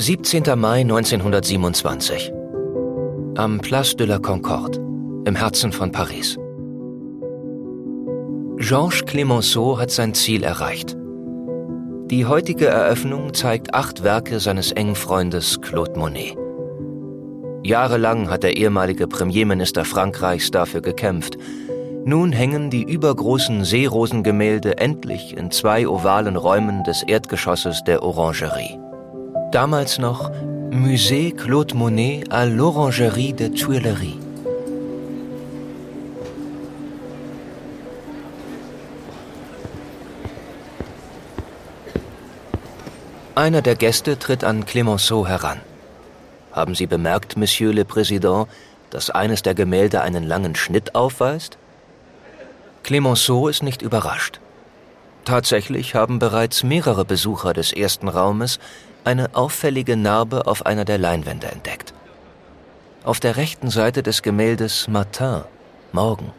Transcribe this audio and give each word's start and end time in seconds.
17. 0.00 0.58
Mai 0.58 0.80
1927. 0.80 2.32
Am 3.36 3.58
Place 3.58 3.94
de 3.94 4.06
la 4.06 4.18
Concorde, 4.18 4.78
im 5.26 5.36
Herzen 5.36 5.72
von 5.72 5.92
Paris. 5.92 6.38
Georges 8.56 9.04
Clemenceau 9.04 9.78
hat 9.78 9.90
sein 9.90 10.14
Ziel 10.14 10.42
erreicht. 10.42 10.96
Die 12.06 12.24
heutige 12.24 12.68
Eröffnung 12.68 13.34
zeigt 13.34 13.74
acht 13.74 14.02
Werke 14.02 14.40
seines 14.40 14.72
engen 14.72 14.94
Freundes 14.94 15.60
Claude 15.60 15.98
Monet. 15.98 16.34
Jahrelang 17.62 18.30
hat 18.30 18.42
der 18.42 18.56
ehemalige 18.56 19.06
Premierminister 19.06 19.84
Frankreichs 19.84 20.50
dafür 20.50 20.80
gekämpft. 20.80 21.36
Nun 22.06 22.32
hängen 22.32 22.70
die 22.70 22.84
übergroßen 22.90 23.66
Seerosengemälde 23.66 24.78
endlich 24.78 25.36
in 25.36 25.50
zwei 25.50 25.86
ovalen 25.86 26.36
Räumen 26.36 26.84
des 26.84 27.02
Erdgeschosses 27.02 27.84
der 27.84 28.02
Orangerie. 28.02 28.78
Damals 29.52 29.98
noch 29.98 30.30
Musée 30.70 31.32
Claude 31.32 31.74
Monet 31.74 32.22
à 32.30 32.46
l'Orangerie 32.46 33.32
de 33.32 33.48
Tuileries. 33.48 34.16
Einer 43.34 43.60
der 43.60 43.74
Gäste 43.74 44.20
tritt 44.20 44.44
an 44.44 44.64
Clemenceau 44.66 45.26
heran. 45.26 45.60
Haben 46.52 46.76
Sie 46.76 46.86
bemerkt, 46.86 47.36
Monsieur 47.36 47.72
le 47.72 47.84
Président, 47.84 48.46
dass 48.90 49.10
eines 49.10 49.42
der 49.42 49.56
Gemälde 49.56 50.02
einen 50.02 50.28
langen 50.28 50.54
Schnitt 50.54 50.94
aufweist? 50.94 51.58
Clemenceau 52.84 53.48
ist 53.48 53.64
nicht 53.64 53.82
überrascht. 53.82 54.38
Tatsächlich 55.24 55.96
haben 55.96 56.20
bereits 56.20 56.62
mehrere 56.62 57.04
Besucher 57.04 57.52
des 57.52 57.72
ersten 57.72 58.06
Raumes 58.06 58.60
eine 59.04 59.34
auffällige 59.34 59.96
Narbe 59.96 60.46
auf 60.46 60.66
einer 60.66 60.84
der 60.84 60.98
Leinwände 60.98 61.48
entdeckt. 61.48 61.94
Auf 63.04 63.20
der 63.20 63.36
rechten 63.36 63.70
Seite 63.70 64.02
des 64.02 64.22
Gemäldes 64.22 64.88
Matin, 64.88 65.42
Morgen. 65.92 66.32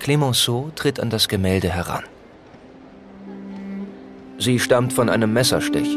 Clemenceau 0.00 0.70
tritt 0.74 1.00
an 1.00 1.10
das 1.10 1.28
Gemälde 1.28 1.70
heran. 1.70 2.04
Sie 4.38 4.58
stammt 4.58 4.92
von 4.92 5.08
einem 5.08 5.32
Messerstich. 5.32 5.96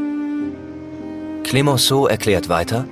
Clemenceau 1.43 2.07
erklärt 2.07 2.49
weiter, 2.49 2.85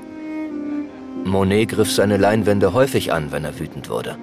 Monet 1.25 1.69
griff 1.69 1.91
seine 1.91 2.17
Leinwände 2.17 2.73
häufig 2.73 3.13
an, 3.13 3.31
wenn 3.31 3.45
er 3.45 3.59
wütend 3.59 3.89
wurde. 3.89 4.17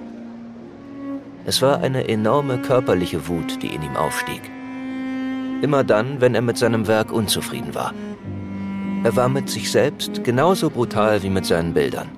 Es 1.45 1.61
war 1.61 1.79
eine 1.79 2.07
enorme 2.07 2.57
körperliche 2.57 3.27
Wut, 3.27 3.61
die 3.61 3.67
in 3.67 3.83
ihm 3.83 3.95
aufstieg. 3.95 4.41
Immer 5.61 5.83
dann, 5.83 6.21
wenn 6.21 6.35
er 6.35 6.41
mit 6.41 6.57
seinem 6.57 6.87
Werk 6.87 7.11
unzufrieden 7.11 7.73
war. 7.73 7.93
Er 9.03 9.15
war 9.15 9.29
mit 9.29 9.49
sich 9.49 9.71
selbst 9.71 10.23
genauso 10.23 10.69
brutal 10.69 11.23
wie 11.23 11.29
mit 11.29 11.45
seinen 11.45 11.73
Bildern. 11.73 12.09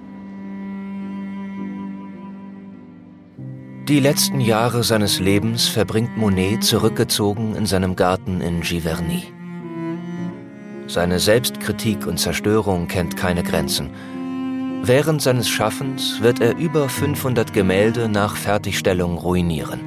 Die 3.88 4.00
letzten 4.00 4.40
Jahre 4.40 4.84
seines 4.84 5.20
Lebens 5.20 5.68
verbringt 5.68 6.16
Monet 6.16 6.64
zurückgezogen 6.64 7.56
in 7.56 7.66
seinem 7.66 7.96
Garten 7.96 8.40
in 8.42 8.62
Giverny. 8.62 9.24
Seine 10.86 11.20
Selbstkritik 11.20 12.06
und 12.06 12.20
Zerstörung 12.20 12.88
kennt 12.88 13.18
keine 13.18 13.44
Grenzen. 13.44 13.90
Während 14.84 15.22
seines 15.22 15.50
Schaffens 15.50 16.22
wird 16.22 16.40
er 16.40 16.58
über 16.58 16.88
500 16.88 17.54
Gemälde 17.54 18.10
nach 18.10 18.36
Fertigstellung 18.36 19.18
ruinieren. 19.18 19.80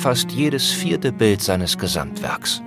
Fast 0.00 0.30
jedes 0.30 0.70
vierte 0.70 1.10
Bild 1.10 1.42
seines 1.42 1.76
Gesamtwerks. 1.76 2.62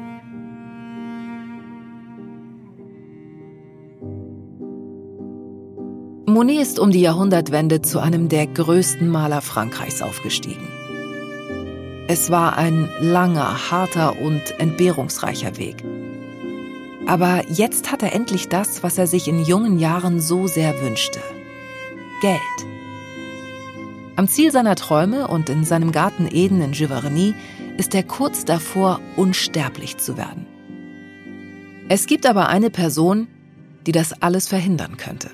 Monet 6.25 6.61
ist 6.61 6.77
um 6.77 6.91
die 6.91 6.99
Jahrhundertwende 6.99 7.81
zu 7.81 7.99
einem 7.99 8.27
der 8.27 8.47
größten 8.47 9.07
Maler 9.07 9.41
Frankreichs 9.41 10.01
aufgestiegen. 10.01 10.67
Es 12.09 12.29
war 12.31 12.57
ein 12.57 12.89
langer, 12.99 13.71
harter 13.71 14.19
und 14.19 14.59
entbehrungsreicher 14.59 15.57
Weg. 15.57 15.85
Aber 17.07 17.43
jetzt 17.49 17.93
hat 17.93 18.03
er 18.03 18.13
endlich 18.13 18.49
das, 18.49 18.83
was 18.83 18.97
er 18.97 19.07
sich 19.07 19.29
in 19.29 19.41
jungen 19.41 19.79
Jahren 19.79 20.19
so 20.19 20.47
sehr 20.47 20.81
wünschte. 20.81 21.21
Geld. 22.21 22.41
Am 24.17 24.27
Ziel 24.27 24.51
seiner 24.51 24.75
Träume 24.75 25.27
und 25.27 25.49
in 25.49 25.63
seinem 25.63 25.91
Garten 25.91 26.27
Eden 26.29 26.61
in 26.61 26.71
Giverny 26.73 27.33
ist 27.77 27.95
er 27.95 28.03
kurz 28.03 28.43
davor, 28.43 28.99
unsterblich 29.15 29.97
zu 29.97 30.17
werden. 30.17 30.45
Es 31.87 32.07
gibt 32.07 32.25
aber 32.25 32.49
eine 32.49 32.69
Person, 32.69 33.27
die 33.85 33.93
das 33.93 34.21
alles 34.21 34.47
verhindern 34.47 34.97
könnte. 34.97 35.29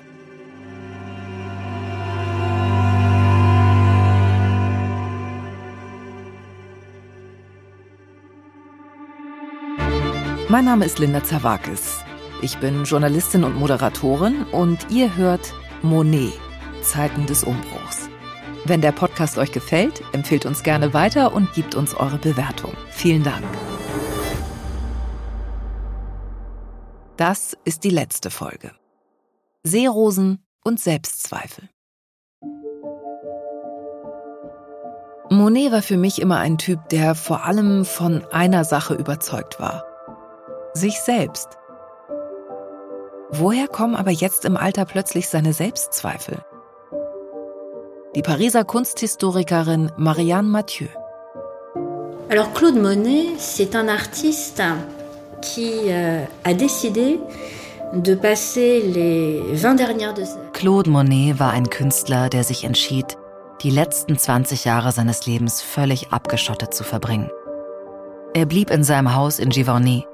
Mein 10.48 10.64
Name 10.64 10.86
ist 10.86 10.98
Linda 10.98 11.22
Zawakis. 11.22 11.98
Ich 12.40 12.56
bin 12.58 12.84
Journalistin 12.84 13.44
und 13.44 13.56
Moderatorin 13.56 14.44
und 14.44 14.86
ihr 14.88 15.16
hört 15.16 15.52
Monet, 15.82 16.32
Zeiten 16.80 17.26
des 17.26 17.44
Umbruchs. 17.44 18.08
Wenn 18.68 18.80
der 18.80 18.92
Podcast 18.92 19.38
euch 19.38 19.50
gefällt, 19.50 20.02
empfehlt 20.12 20.46
uns 20.46 20.62
gerne 20.62 20.94
weiter 20.94 21.34
und 21.34 21.52
gebt 21.54 21.74
uns 21.74 21.94
eure 21.94 22.18
Bewertung. 22.18 22.72
Vielen 22.90 23.24
Dank. 23.24 23.44
Das 27.16 27.56
ist 27.64 27.82
die 27.82 27.90
letzte 27.90 28.30
Folge. 28.30 28.70
Seerosen 29.64 30.44
und 30.64 30.78
Selbstzweifel. 30.78 31.68
Monet 35.30 35.72
war 35.72 35.82
für 35.82 35.96
mich 35.96 36.20
immer 36.20 36.38
ein 36.38 36.58
Typ, 36.58 36.88
der 36.90 37.14
vor 37.14 37.44
allem 37.44 37.84
von 37.84 38.24
einer 38.30 38.64
Sache 38.64 38.94
überzeugt 38.94 39.58
war 39.58 39.84
sich 40.78 41.00
selbst. 41.00 41.58
Woher 43.30 43.68
kommen 43.68 43.94
aber 43.94 44.10
jetzt 44.10 44.44
im 44.44 44.56
Alter 44.56 44.84
plötzlich 44.84 45.28
seine 45.28 45.52
Selbstzweifel? 45.52 46.42
Die 48.14 48.22
Pariser 48.22 48.64
Kunsthistorikerin 48.64 49.92
Marianne 49.98 50.48
Mathieu. 50.48 50.88
Alors 52.30 52.52
Claude 52.54 52.76
Monet, 52.76 53.26
c'est 53.36 53.76
un 53.76 53.86
artiste 53.88 54.62
qui 55.42 55.72
euh, 55.88 56.24
a 56.42 56.54
décidé 56.54 57.20
de 57.92 58.14
passer 58.14 58.80
les 58.80 59.42
20 59.52 59.74
dernières 59.74 60.14
de 60.14 60.22
Claude 60.54 60.88
Monet 60.88 61.38
war 61.38 61.52
ein 61.52 61.68
Künstler, 61.68 62.30
der 62.30 62.44
sich 62.44 62.64
entschied, 62.64 63.18
die 63.62 63.70
letzten 63.70 64.16
20 64.16 64.64
Jahre 64.64 64.92
seines 64.92 65.26
Lebens 65.26 65.60
völlig 65.60 66.10
abgeschottet 66.10 66.72
zu 66.72 66.84
verbringen. 66.84 67.30
Er 68.32 68.46
blieb 68.46 68.70
in 68.70 68.84
seinem 68.84 69.14
Haus 69.14 69.38
in 69.38 69.50
Giverny 69.50 70.06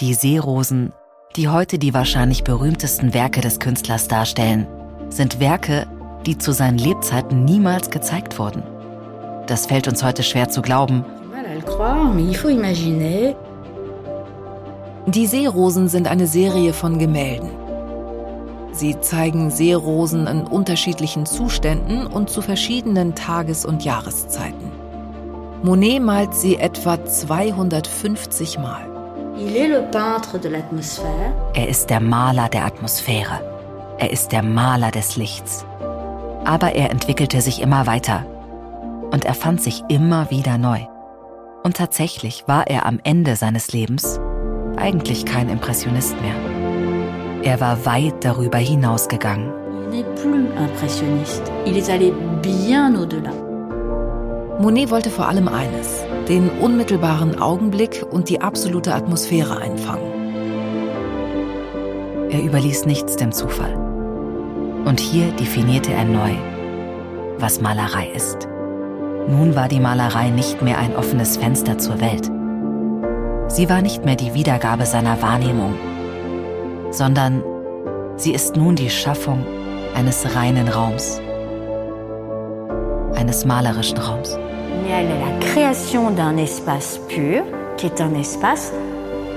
die 0.00 0.14
Seerosen, 0.14 0.92
die 1.36 1.48
heute 1.48 1.78
die 1.78 1.92
wahrscheinlich 1.92 2.44
berühmtesten 2.44 3.12
Werke 3.12 3.42
des 3.42 3.58
Künstlers 3.58 4.08
darstellen, 4.08 4.66
sind 5.10 5.40
Werke, 5.40 5.86
die 6.26 6.36
zu 6.36 6.52
seinen 6.52 6.78
Lebzeiten 6.78 7.44
niemals 7.44 7.90
gezeigt 7.90 8.38
wurden. 8.38 8.62
Das 9.46 9.66
fällt 9.66 9.86
uns 9.86 10.02
heute 10.02 10.22
schwer 10.22 10.48
zu 10.48 10.60
glauben. 10.60 11.04
Die 15.06 15.26
Seerosen 15.26 15.88
sind 15.88 16.08
eine 16.08 16.26
Serie 16.26 16.72
von 16.72 16.98
Gemälden. 16.98 17.50
Sie 18.72 18.98
zeigen 19.00 19.50
Seerosen 19.50 20.26
in 20.26 20.42
unterschiedlichen 20.42 21.24
Zuständen 21.24 22.06
und 22.06 22.28
zu 22.28 22.42
verschiedenen 22.42 23.14
Tages- 23.14 23.64
und 23.64 23.84
Jahreszeiten. 23.84 24.70
Monet 25.62 26.02
malt 26.02 26.34
sie 26.34 26.56
etwa 26.56 27.02
250 27.02 28.58
Mal. 28.58 28.82
Er 31.54 31.68
ist 31.68 31.88
der 31.88 32.00
Maler 32.00 32.48
der 32.48 32.66
Atmosphäre. 32.66 33.40
Er 33.98 34.10
ist 34.10 34.32
der 34.32 34.42
Maler 34.42 34.90
des 34.90 35.16
Lichts. 35.16 35.64
Aber 36.46 36.74
er 36.74 36.90
entwickelte 36.90 37.40
sich 37.40 37.60
immer 37.60 37.86
weiter 37.86 38.24
und 39.10 39.24
erfand 39.24 39.60
sich 39.60 39.82
immer 39.88 40.30
wieder 40.30 40.56
neu. 40.58 40.80
Und 41.64 41.76
tatsächlich 41.76 42.44
war 42.46 42.68
er 42.68 42.86
am 42.86 43.00
Ende 43.02 43.36
seines 43.36 43.72
Lebens 43.72 44.20
eigentlich 44.76 45.24
kein 45.24 45.48
Impressionist 45.48 46.14
mehr. 46.20 46.34
Er 47.42 47.60
war 47.60 47.84
weit 47.84 48.24
darüber 48.24 48.58
hinausgegangen. 48.58 49.52
Monet 54.60 54.90
wollte 54.90 55.10
vor 55.10 55.28
allem 55.28 55.48
eines, 55.48 56.02
den 56.28 56.48
unmittelbaren 56.48 57.38
Augenblick 57.40 58.04
und 58.10 58.28
die 58.28 58.40
absolute 58.40 58.94
Atmosphäre 58.94 59.58
einfangen. 59.58 60.12
Er 62.30 62.42
überließ 62.42 62.86
nichts 62.86 63.16
dem 63.16 63.32
Zufall. 63.32 63.85
Und 64.86 65.00
hier 65.00 65.32
definierte 65.32 65.92
er 65.92 66.04
neu, 66.04 66.30
was 67.38 67.60
Malerei 67.60 68.08
ist. 68.14 68.46
Nun 69.28 69.56
war 69.56 69.66
die 69.66 69.80
Malerei 69.80 70.30
nicht 70.30 70.62
mehr 70.62 70.78
ein 70.78 70.94
offenes 70.94 71.36
Fenster 71.36 71.76
zur 71.76 72.00
Welt. 72.00 72.30
Sie 73.48 73.68
war 73.68 73.82
nicht 73.82 74.04
mehr 74.04 74.14
die 74.14 74.32
Wiedergabe 74.32 74.86
seiner 74.86 75.20
Wahrnehmung, 75.20 75.74
sondern 76.92 77.42
sie 78.14 78.32
ist 78.32 78.54
nun 78.54 78.76
die 78.76 78.90
Schaffung 78.90 79.44
eines 79.96 80.36
reinen 80.36 80.68
Raums, 80.68 81.20
eines 83.16 83.44
malerischen 83.44 83.98
Raums. 83.98 84.38
Elle 84.88 85.10
est 85.10 85.20
la 85.20 85.46
création 85.48 86.12
d'un 86.12 86.38
espace 86.38 87.00
pur, 87.08 87.42
qui 87.76 87.86
est 87.86 88.00
un 88.00 88.14
espace 88.14 88.72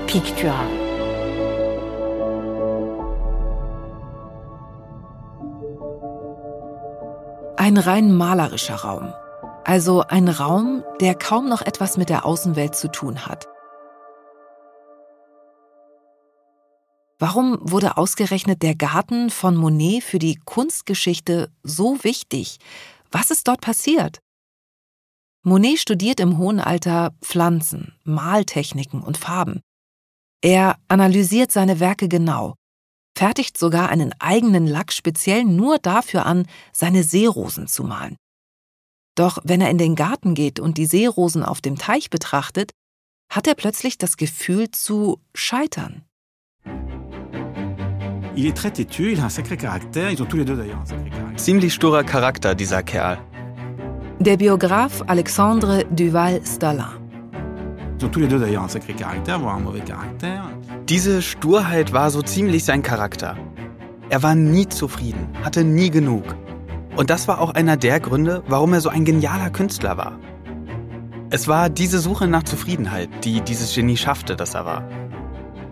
pictural. 0.06 0.79
Ein 7.70 7.78
rein 7.78 8.12
malerischer 8.12 8.74
Raum. 8.74 9.14
Also 9.64 10.02
ein 10.02 10.26
Raum, 10.26 10.82
der 11.00 11.14
kaum 11.14 11.48
noch 11.48 11.62
etwas 11.62 11.96
mit 11.96 12.08
der 12.08 12.26
Außenwelt 12.26 12.74
zu 12.74 12.90
tun 12.90 13.26
hat. 13.26 13.46
Warum 17.20 17.58
wurde 17.60 17.96
ausgerechnet 17.96 18.62
der 18.62 18.74
Garten 18.74 19.30
von 19.30 19.54
Monet 19.54 20.02
für 20.02 20.18
die 20.18 20.34
Kunstgeschichte 20.44 21.48
so 21.62 22.02
wichtig? 22.02 22.58
Was 23.12 23.30
ist 23.30 23.46
dort 23.46 23.60
passiert? 23.60 24.18
Monet 25.44 25.78
studiert 25.78 26.18
im 26.18 26.38
hohen 26.38 26.58
Alter 26.58 27.12
Pflanzen, 27.22 27.94
Maltechniken 28.02 29.00
und 29.00 29.16
Farben. 29.16 29.60
Er 30.42 30.74
analysiert 30.88 31.52
seine 31.52 31.78
Werke 31.78 32.08
genau, 32.08 32.56
fertigt 33.20 33.58
sogar 33.58 33.90
einen 33.90 34.14
eigenen 34.18 34.66
Lack 34.66 34.94
speziell 34.94 35.44
nur 35.44 35.76
dafür 35.76 36.24
an, 36.24 36.46
seine 36.72 37.02
Seerosen 37.02 37.66
zu 37.66 37.84
malen. 37.84 38.16
Doch 39.14 39.36
wenn 39.44 39.60
er 39.60 39.68
in 39.68 39.76
den 39.76 39.94
Garten 39.94 40.32
geht 40.32 40.58
und 40.58 40.78
die 40.78 40.86
Seerosen 40.86 41.42
auf 41.42 41.60
dem 41.60 41.76
Teich 41.76 42.08
betrachtet, 42.08 42.70
hat 43.30 43.46
er 43.46 43.54
plötzlich 43.56 43.98
das 43.98 44.16
Gefühl 44.16 44.70
zu 44.70 45.20
scheitern. 45.34 46.02
Ziemlich 51.36 51.74
sturer 51.74 52.04
Charakter, 52.04 52.54
dieser 52.54 52.82
Kerl. 52.82 53.18
Der 54.18 54.38
Biograf 54.38 55.02
Alexandre 55.08 55.84
Duval-Stallin. 55.90 56.86
Diese 60.88 61.22
Sturheit 61.22 61.92
war 61.92 62.10
so 62.10 62.22
ziemlich 62.22 62.64
sein 62.64 62.82
Charakter. 62.82 63.36
Er 64.08 64.22
war 64.22 64.34
nie 64.34 64.68
zufrieden, 64.68 65.28
hatte 65.44 65.62
nie 65.62 65.90
genug. 65.90 66.24
Und 66.96 67.10
das 67.10 67.28
war 67.28 67.40
auch 67.40 67.54
einer 67.54 67.76
der 67.76 68.00
Gründe, 68.00 68.42
warum 68.48 68.72
er 68.72 68.80
so 68.80 68.88
ein 68.88 69.04
genialer 69.04 69.50
Künstler 69.50 69.96
war. 69.96 70.18
Es 71.30 71.46
war 71.46 71.70
diese 71.70 72.00
Suche 72.00 72.26
nach 72.26 72.42
Zufriedenheit, 72.42 73.08
die 73.24 73.40
dieses 73.40 73.72
Genie 73.72 73.96
schaffte, 73.96 74.34
das 74.34 74.54
er 74.54 74.64
war. 74.64 74.88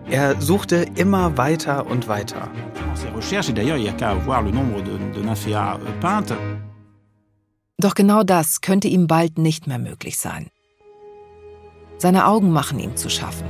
Er 0.09 0.41
suchte 0.41 0.87
immer 0.95 1.37
weiter 1.37 1.87
und 1.87 2.07
weiter. 2.07 2.49
Doch 7.77 7.95
genau 7.95 8.23
das 8.23 8.61
könnte 8.61 8.89
ihm 8.89 9.07
bald 9.07 9.37
nicht 9.39 9.67
mehr 9.67 9.79
möglich 9.79 10.19
sein. 10.19 10.49
Seine 11.99 12.27
Augen 12.27 12.53
machen 12.53 12.79
ihm 12.79 12.97
zu 12.97 13.11
schaffen. 13.11 13.45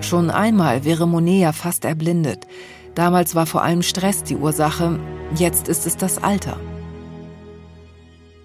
Schon 0.00 0.30
einmal 0.30 0.84
wäre 0.84 1.06
Monet 1.06 1.40
ja 1.42 1.52
fast 1.52 1.84
erblindet. 1.84 2.46
Damals 2.94 3.34
war 3.34 3.46
vor 3.46 3.62
allem 3.62 3.82
Stress 3.82 4.22
die 4.24 4.36
Ursache, 4.36 4.98
jetzt 5.34 5.68
ist 5.68 5.86
es 5.86 5.96
das 5.96 6.22
Alter. 6.22 6.58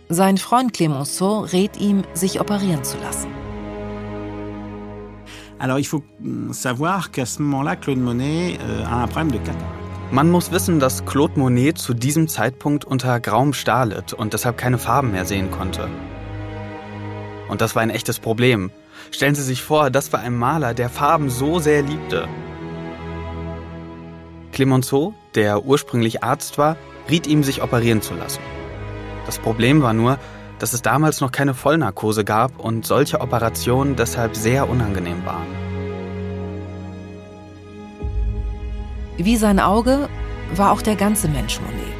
Sein 0.09 0.37
Freund 0.37 0.73
Clemenceau 0.73 1.39
rät 1.39 1.77
ihm, 1.77 2.03
sich 2.13 2.39
operieren 2.39 2.83
zu 2.83 2.97
lassen. 2.97 3.29
Monet 8.03 8.59
euh. 8.59 8.85
Man 10.11 10.29
muss 10.29 10.51
wissen, 10.51 10.79
dass 10.79 11.05
Claude 11.05 11.39
Monet 11.39 11.79
zu 11.79 11.95
diesem 11.95 12.27
Zeitpunkt 12.27 12.85
unter 12.85 13.19
grauem 13.19 13.53
Star 13.53 13.87
litt 13.87 14.13
und 14.13 14.33
deshalb 14.33 14.57
keine 14.57 14.77
Farben 14.77 15.11
mehr 15.11 15.25
sehen 15.25 15.49
konnte. 15.49 15.89
Und 17.49 17.61
das 17.61 17.75
war 17.75 17.81
ein 17.81 17.89
echtes 17.89 18.19
Problem. 18.19 18.69
Stellen 19.15 19.33
Sie 19.33 19.43
sich 19.43 19.63
vor, 19.63 19.91
das 19.91 20.11
war 20.11 20.19
ein 20.19 20.35
Maler, 20.35 20.73
der 20.73 20.89
Farben 20.89 21.29
so 21.29 21.57
sehr 21.59 21.81
liebte. 21.81 22.27
Clemenceau, 24.51 25.13
der 25.35 25.63
ursprünglich 25.63 26.21
Arzt 26.21 26.57
war, 26.57 26.75
riet 27.09 27.25
ihm, 27.25 27.41
sich 27.41 27.63
operieren 27.63 28.01
zu 28.01 28.13
lassen. 28.13 28.41
Das 29.25 29.39
Problem 29.39 29.81
war 29.81 29.93
nur, 29.93 30.19
dass 30.59 30.73
es 30.73 30.81
damals 30.81 31.21
noch 31.21 31.31
keine 31.31 31.53
Vollnarkose 31.53 32.25
gab 32.25 32.59
und 32.59 32.85
solche 32.85 33.21
Operationen 33.21 33.95
deshalb 33.95 34.35
sehr 34.35 34.69
unangenehm 34.69 35.25
waren. 35.25 35.47
Wie 39.15 39.37
sein 39.37 39.61
Auge 39.61 40.09
war 40.55 40.73
auch 40.73 40.81
der 40.81 40.97
ganze 40.97 41.29
Mensch 41.29 41.61
Monet. 41.61 41.95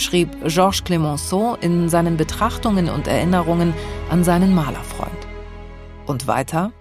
Schrieb 0.00 0.28
Georges 0.44 0.84
Clemenceau 0.84 1.56
in 1.60 1.88
seinen 1.88 2.16
Betrachtungen 2.16 2.88
und 2.88 3.08
Erinnerungen 3.08 3.74
an 4.10 4.22
seinen 4.22 4.54
Malerfreund. 4.54 5.19
Und 6.06 6.26
weiter? 6.26 6.72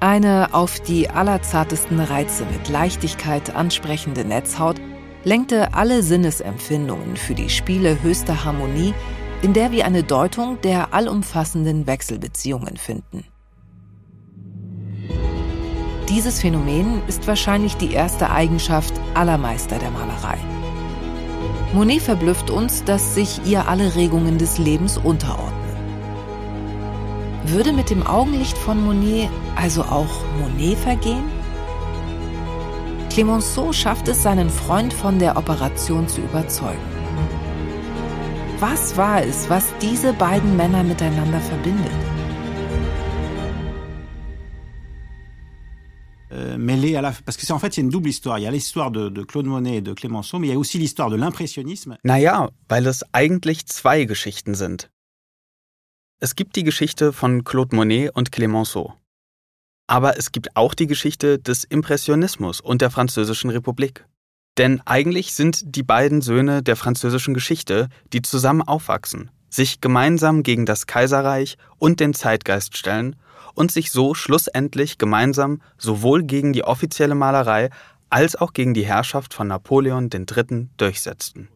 Eine 0.00 0.52
auf 0.52 0.80
die 0.80 1.08
allerzartesten 1.08 2.00
Reize 2.00 2.44
mit 2.44 2.68
Leichtigkeit 2.68 3.54
ansprechende 3.54 4.24
Netzhaut 4.24 4.80
lenkte 5.24 5.74
alle 5.74 6.02
Sinnesempfindungen 6.02 7.16
für 7.16 7.34
die 7.34 7.48
Spiele 7.48 8.02
höchster 8.02 8.44
Harmonie, 8.44 8.94
in 9.42 9.52
der 9.52 9.70
wir 9.70 9.86
eine 9.86 10.02
Deutung 10.02 10.60
der 10.62 10.92
allumfassenden 10.92 11.86
Wechselbeziehungen 11.86 12.76
finden. 12.76 13.24
Dieses 16.08 16.40
Phänomen 16.40 17.00
ist 17.06 17.26
wahrscheinlich 17.26 17.76
die 17.76 17.92
erste 17.92 18.30
Eigenschaft 18.30 18.92
aller 19.14 19.38
Meister 19.38 19.78
der 19.78 19.90
Malerei. 19.90 20.36
Monet 21.72 22.02
verblüfft 22.02 22.50
uns, 22.50 22.84
dass 22.84 23.14
sich 23.14 23.40
ihr 23.46 23.66
alle 23.66 23.94
Regungen 23.94 24.36
des 24.36 24.58
Lebens 24.58 24.98
unterordnen. 24.98 25.61
Würde 27.44 27.72
mit 27.72 27.90
dem 27.90 28.06
Augenlicht 28.06 28.56
von 28.56 28.80
Monet 28.82 29.28
also 29.56 29.82
auch 29.82 30.24
Monet 30.38 30.78
vergehen? 30.78 31.28
Clemenceau 33.10 33.72
schafft 33.72 34.06
es, 34.08 34.22
seinen 34.22 34.48
Freund 34.48 34.92
von 34.92 35.18
der 35.18 35.36
Operation 35.36 36.08
zu 36.08 36.20
überzeugen. 36.20 36.80
Was 38.60 38.96
war 38.96 39.22
es, 39.22 39.50
was 39.50 39.64
diese 39.82 40.12
beiden 40.12 40.56
Männer 40.56 40.84
miteinander 40.84 41.40
verbindet? 41.40 41.90
Euh, 46.30 46.56
mêlé 46.56 46.96
à 46.96 47.02
la 47.02 47.12
parce 47.12 47.36
que 47.36 47.44
c'est 47.44 47.52
en 47.52 47.58
fait 47.58 47.76
il 47.76 47.80
y 47.80 47.82
a 47.82 47.84
une 47.84 47.90
double 47.90 48.08
histoire. 48.08 48.38
Il 48.38 48.44
y 48.44 48.46
a 48.46 48.52
l'histoire 48.52 48.92
de, 48.92 49.08
de 49.08 49.22
Claude 49.24 49.46
Monet 49.46 49.78
et 49.78 49.80
de 49.82 49.92
Clémenceau, 49.92 50.38
mais 50.38 50.46
il 50.46 50.50
y 50.50 50.54
a 50.54 50.58
aussi 50.58 50.78
l'histoire 50.78 51.10
de 51.10 51.16
l'impressionnisme. 51.16 51.96
Naja, 52.04 52.50
weil 52.70 52.86
es 52.86 53.04
eigentlich 53.12 53.66
zwei 53.66 54.06
Geschichten 54.06 54.54
sind. 54.54 54.91
Es 56.24 56.36
gibt 56.36 56.54
die 56.54 56.62
Geschichte 56.62 57.12
von 57.12 57.42
Claude 57.42 57.74
Monet 57.74 58.14
und 58.14 58.30
Clémenceau. 58.30 58.92
Aber 59.88 60.18
es 60.18 60.30
gibt 60.30 60.56
auch 60.56 60.72
die 60.72 60.86
Geschichte 60.86 61.40
des 61.40 61.64
Impressionismus 61.64 62.60
und 62.60 62.80
der 62.80 62.92
Französischen 62.92 63.50
Republik. 63.50 64.06
Denn 64.56 64.80
eigentlich 64.84 65.34
sind 65.34 65.74
die 65.74 65.82
beiden 65.82 66.20
Söhne 66.20 66.62
der 66.62 66.76
französischen 66.76 67.34
Geschichte, 67.34 67.88
die 68.12 68.22
zusammen 68.22 68.62
aufwachsen, 68.62 69.32
sich 69.50 69.80
gemeinsam 69.80 70.44
gegen 70.44 70.64
das 70.64 70.86
Kaiserreich 70.86 71.56
und 71.78 71.98
den 71.98 72.14
Zeitgeist 72.14 72.76
stellen 72.76 73.16
und 73.54 73.72
sich 73.72 73.90
so 73.90 74.14
schlussendlich 74.14 74.98
gemeinsam 74.98 75.60
sowohl 75.76 76.22
gegen 76.22 76.52
die 76.52 76.62
offizielle 76.62 77.16
Malerei 77.16 77.70
als 78.10 78.36
auch 78.36 78.52
gegen 78.52 78.74
die 78.74 78.86
Herrschaft 78.86 79.34
von 79.34 79.48
Napoleon 79.48 80.08
III. 80.08 80.68
durchsetzten. 80.76 81.48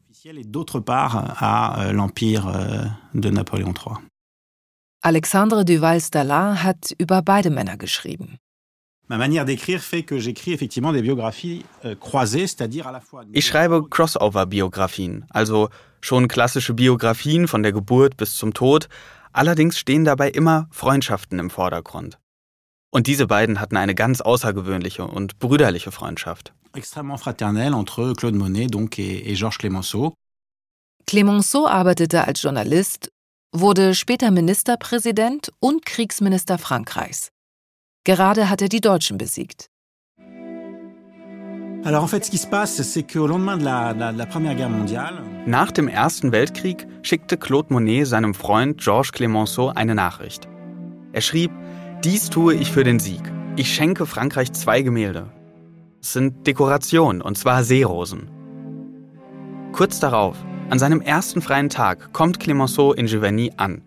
d'autre 0.50 0.80
part 0.80 1.40
à 1.40 1.84
euh, 1.84 1.92
l'empire 1.92 2.48
euh, 2.48 2.88
de 3.14 3.30
Napoléon 3.30 3.72
III. 3.72 3.98
Alexandre 5.06 5.64
Duval-Stallin 5.64 6.64
hat 6.64 6.92
über 6.98 7.22
beide 7.22 7.50
Männer 7.50 7.76
geschrieben. 7.76 8.38
Ma 9.06 9.16
manière 9.16 9.44
d'écrire 9.44 9.80
fait 9.80 10.02
que 10.02 10.18
j'écris 10.18 10.52
effectivement 10.52 10.92
des 10.92 11.00
biographies 11.00 11.64
euh, 11.84 11.94
croisées, 11.94 12.48
c'est-à-dire 12.48 12.88
à 12.88 12.90
la 12.90 13.00
fois. 13.00 13.22
Ich 13.32 13.46
schreibe 13.46 13.88
Crossover-Biografien, 13.88 15.24
also 15.30 15.68
schon 16.00 16.26
klassische 16.26 16.74
Biografien 16.74 17.46
von 17.46 17.62
der 17.62 17.70
Geburt 17.70 18.16
bis 18.16 18.34
zum 18.34 18.52
Tod, 18.52 18.88
allerdings 19.32 19.78
stehen 19.78 20.04
dabei 20.04 20.28
immer 20.28 20.66
Freundschaften 20.72 21.38
im 21.38 21.50
Vordergrund. 21.50 22.18
Und 22.90 23.06
diese 23.06 23.28
beiden 23.28 23.60
hatten 23.60 23.76
eine 23.76 23.94
ganz 23.94 24.20
außergewöhnliche 24.20 25.06
und 25.06 25.38
brüderliche 25.38 25.92
Freundschaft. 25.92 26.52
Extrêmement 26.74 27.18
fraternelle 27.18 27.76
entre 27.76 28.14
Claude 28.14 28.36
Monet 28.36 28.74
donc 28.74 28.98
et, 28.98 29.24
et 29.24 29.36
Georges 29.36 29.58
Clemenceau. 29.58 30.14
Clemenceau 31.06 31.68
arbeitete 31.68 32.26
als 32.26 32.42
Journalist, 32.42 33.12
wurde 33.52 33.94
später 33.94 34.30
Ministerpräsident 34.30 35.52
und 35.60 35.84
Kriegsminister 35.86 36.58
Frankreichs. 36.58 37.30
Gerade 38.04 38.48
hat 38.48 38.62
er 38.62 38.68
die 38.68 38.80
Deutschen 38.80 39.18
besiegt. 39.18 39.68
Nach 45.46 45.70
dem 45.70 45.88
Ersten 45.88 46.32
Weltkrieg 46.32 46.86
schickte 47.02 47.36
Claude 47.36 47.72
Monet 47.72 48.06
seinem 48.06 48.34
Freund 48.34 48.80
Georges 48.80 49.12
Clemenceau 49.12 49.68
eine 49.68 49.94
Nachricht. 49.94 50.48
Er 51.12 51.20
schrieb, 51.20 51.52
Dies 52.02 52.28
tue 52.28 52.54
ich 52.54 52.72
für 52.72 52.84
den 52.84 52.98
Sieg. 52.98 53.22
Ich 53.56 53.72
schenke 53.72 54.06
Frankreich 54.06 54.52
zwei 54.52 54.82
Gemälde. 54.82 55.32
Es 56.00 56.12
sind 56.12 56.46
Dekorationen, 56.46 57.22
und 57.22 57.38
zwar 57.38 57.64
Seerosen. 57.64 58.30
Kurz 59.72 59.98
darauf, 59.98 60.36
an 60.70 60.78
seinem 60.78 61.00
ersten 61.00 61.40
freien 61.42 61.68
Tag, 61.68 62.12
kommt 62.12 62.40
Clemenceau 62.40 62.92
in 62.92 63.06
Giverny 63.06 63.52
an. 63.56 63.82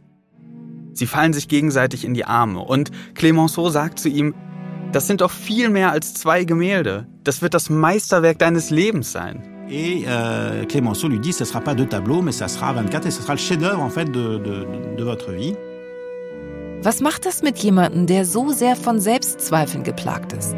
Sie 0.93 1.05
fallen 1.05 1.33
sich 1.33 1.47
gegenseitig 1.47 2.05
in 2.05 2.13
die 2.13 2.25
Arme 2.25 2.59
und 2.59 2.91
Clemenceau 3.15 3.69
sagt 3.69 3.99
zu 3.99 4.09
ihm, 4.09 4.33
das 4.91 5.07
sind 5.07 5.21
doch 5.21 5.31
viel 5.31 5.69
mehr 5.69 5.91
als 5.91 6.13
zwei 6.13 6.43
Gemälde. 6.43 7.05
Das 7.23 7.41
wird 7.41 7.53
das 7.53 7.69
Meisterwerk 7.69 8.39
deines 8.39 8.69
Lebens 8.69 9.11
sein. 9.11 9.43
Et 9.69 10.05
euh, 10.07 10.65
Clémenceau 10.65 11.07
lui 11.07 11.19
dit, 11.19 11.31
ce 11.31 11.45
sera 11.45 11.61
pas 11.61 11.75
deux 11.75 11.85
tableaux, 11.85 12.23
mais 12.23 12.31
ça 12.31 12.47
sera 12.47 12.73
24 12.73 13.05
et 13.05 13.11
ce 13.11 13.21
sera 13.21 13.33
le 13.33 13.39
chef-d'œuvre 13.39 13.81
en 13.81 13.89
fait 13.89 14.05
de, 14.05 14.39
de, 14.39 14.65
de 14.97 15.03
votre 15.03 15.31
vie. 15.31 15.55
Was 16.81 17.01
macht 17.01 17.25
das 17.25 17.43
mit 17.43 17.59
jemandem, 17.59 18.07
der 18.07 18.25
so 18.25 18.51
sehr 18.51 18.75
von 18.75 18.99
Selbstzweifeln 18.99 19.83
geplagt 19.83 20.33
ist? 20.33 20.55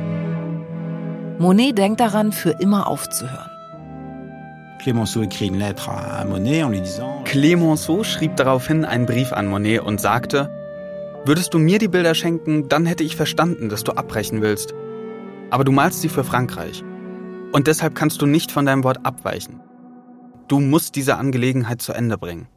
Monet 1.40 1.78
denkt 1.78 2.00
daran, 2.00 2.32
für 2.32 2.52
immer 2.62 2.88
aufzuhören. 2.88 3.51
Clémenceau 4.82 5.22
écrit 5.22 5.48
une 5.48 5.60
lettre 5.60 5.90
à 5.90 6.26
Monet 6.26 6.64
en 6.64 6.70
lui 6.70 6.82
disant 6.82 7.22
Clemenceau 7.24 8.04
schrieb 8.04 8.36
daraufhin 8.36 8.84
einen 8.84 9.06
Brief 9.06 9.32
an 9.32 9.46
Monet 9.46 9.80
und 9.80 10.02
sagte, 10.02 10.50
Würdest 11.24 11.54
du 11.54 11.60
mir 11.60 11.78
die 11.78 11.88
Bilder 11.88 12.16
schenken, 12.16 12.68
dann 12.68 12.88
hätte 12.88 13.04
ich 13.04 13.16
verstanden, 13.16 13.70
dass 13.70 13.84
du 13.84 13.92
abbrechen 13.92 14.42
willst. 14.42 14.74
Aber 15.52 15.64
du 15.64 15.72
malst 15.72 16.02
sie 16.02 16.10
für 16.10 16.24
Frankreich. 16.24 16.84
Und 17.52 17.68
deshalb 17.68 17.94
kannst 17.94 18.24
du 18.24 18.26
nicht 18.26 18.52
von 18.52 18.66
deinem 18.66 18.84
Wort 18.84 19.06
abweichen. 19.06 19.60
Du 20.48 20.60
musst 20.60 20.96
diese 20.96 21.18
Angelegenheit 21.18 21.80
zu 21.84 21.94
Ende 21.94 22.18
bringen. 22.18 22.48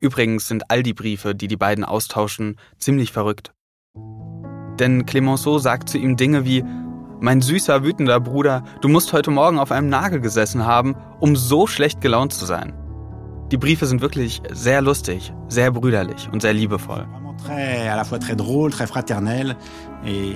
Übrigens 0.00 0.48
sind 0.48 0.70
all 0.70 0.82
die 0.82 0.92
Briefe, 0.92 1.34
die 1.34 1.48
die 1.48 1.56
beiden 1.56 1.82
austauschen, 1.82 2.56
ziemlich 2.78 3.10
verrückt. 3.10 3.54
Denn 4.78 5.06
Clemenceau 5.06 5.58
sagt 5.58 5.88
zu 5.88 5.96
ihm 5.96 6.16
Dinge 6.16 6.44
wie, 6.44 6.62
mein 7.20 7.40
süßer, 7.40 7.84
wütender 7.84 8.20
Bruder, 8.20 8.62
du 8.80 8.88
musst 8.88 9.12
heute 9.12 9.30
Morgen 9.30 9.58
auf 9.58 9.72
einem 9.72 9.88
Nagel 9.88 10.20
gesessen 10.20 10.66
haben, 10.66 10.96
um 11.20 11.36
so 11.36 11.66
schlecht 11.66 12.00
gelaunt 12.00 12.32
zu 12.32 12.44
sein. 12.44 12.72
Die 13.52 13.56
Briefe 13.56 13.86
sind 13.86 14.00
wirklich 14.00 14.42
sehr 14.50 14.82
lustig, 14.82 15.32
sehr 15.48 15.70
brüderlich 15.70 16.28
und 16.32 16.42
sehr 16.42 16.52
liebevoll. 16.52 17.06
très, 17.46 17.88
à 17.88 17.96
la 17.96 18.04
fois 18.04 18.18
très 18.18 18.36
drôle, 18.36 18.70
très 18.70 18.86
fraternel 18.86 19.56
et, 20.04 20.34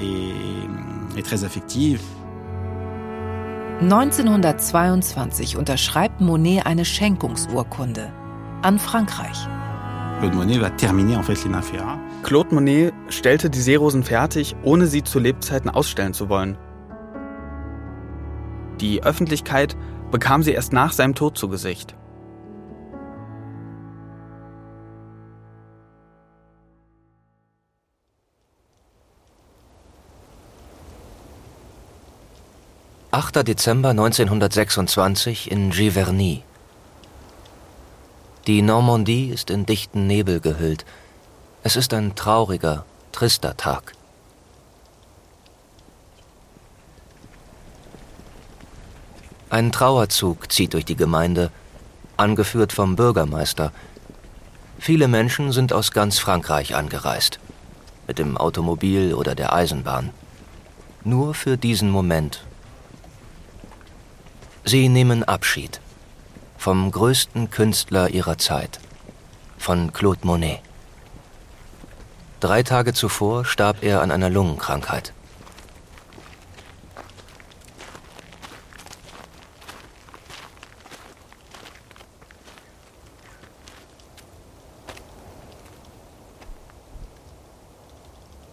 et 1.17 1.23
très 1.23 1.45
affective. 1.45 2.01
1922 3.81 5.57
unterschreibt 5.57 6.21
Monet 6.21 6.67
eine 6.67 6.85
Schenkungsurkunde 6.85 8.13
an 8.63 8.79
Frankreich. 8.79 9.49
Claude 10.21 10.37
Monet 10.37 10.61
va 10.61 10.69
terminer 10.69 11.17
en 11.17 11.23
fait 11.23 11.43
les 11.45 11.51
Nymphéas. 11.51 11.99
Claude 12.23 12.55
Monet 12.55 12.93
stellte 13.09 13.49
die 13.49 13.61
Seerosen 13.61 14.03
fertig, 14.03 14.55
ohne 14.63 14.87
sie 14.87 15.03
zu 15.03 15.19
Lebzeiten 15.19 15.71
ausstellen 15.71 16.13
zu 16.13 16.29
wollen. 16.29 16.59
Die 18.81 19.03
Öffentlichkeit 19.03 19.77
bekam 20.11 20.43
sie 20.43 20.53
erst 20.53 20.73
nach 20.73 20.93
seinem 20.93 21.15
Tod 21.15 21.37
zu 21.37 21.49
Gesicht. 21.49 21.95
»8. 33.13 33.43
Dezember 33.43 33.91
1926 33.91 35.51
in 35.51 35.71
Giverny. 35.71 36.43
Die 38.47 38.63
Normandie 38.63 39.29
ist 39.29 39.51
in 39.51 39.67
dichten 39.67 40.07
Nebel 40.07 40.41
gehüllt. 40.41 40.87
Es 41.63 41.77
ist 41.77 41.93
ein 41.93 42.15
trauriger, 42.15 42.87
trister 43.13 43.57
Tag. 43.57 43.93
Ein 49.51 49.73
Trauerzug 49.73 50.53
zieht 50.53 50.75
durch 50.75 50.85
die 50.85 50.95
Gemeinde, 50.95 51.51
angeführt 52.17 52.73
vom 52.73 52.95
Bürgermeister. 52.95 53.73
Viele 54.79 55.09
Menschen 55.09 55.51
sind 55.51 55.73
aus 55.73 55.91
ganz 55.91 56.21
Frankreich 56.21 56.77
angereist, 56.77 57.41
mit 58.07 58.21
dem 58.21 58.37
Automobil 58.37 59.13
oder 59.13 59.35
der 59.35 59.53
Eisenbahn. 59.53 60.11
Nur 61.03 61.35
für 61.35 61.57
diesen 61.57 61.91
Moment. 61.91 62.45
Sie 64.65 64.89
nehmen 64.89 65.25
Abschied 65.25 65.81
vom 66.57 66.91
größten 66.93 67.51
Künstler 67.51 68.11
ihrer 68.11 68.39
Zeit, 68.39 68.79
von 69.59 69.93
Claude 69.93 70.21
Monet. 70.27 70.61
Drei 72.39 72.63
Tage 72.63 72.93
zuvor 72.93 73.45
starb 73.47 73.83
er 73.83 74.03
an 74.03 74.11
einer 74.11 74.31
Lungenkrankheit. 74.31 75.13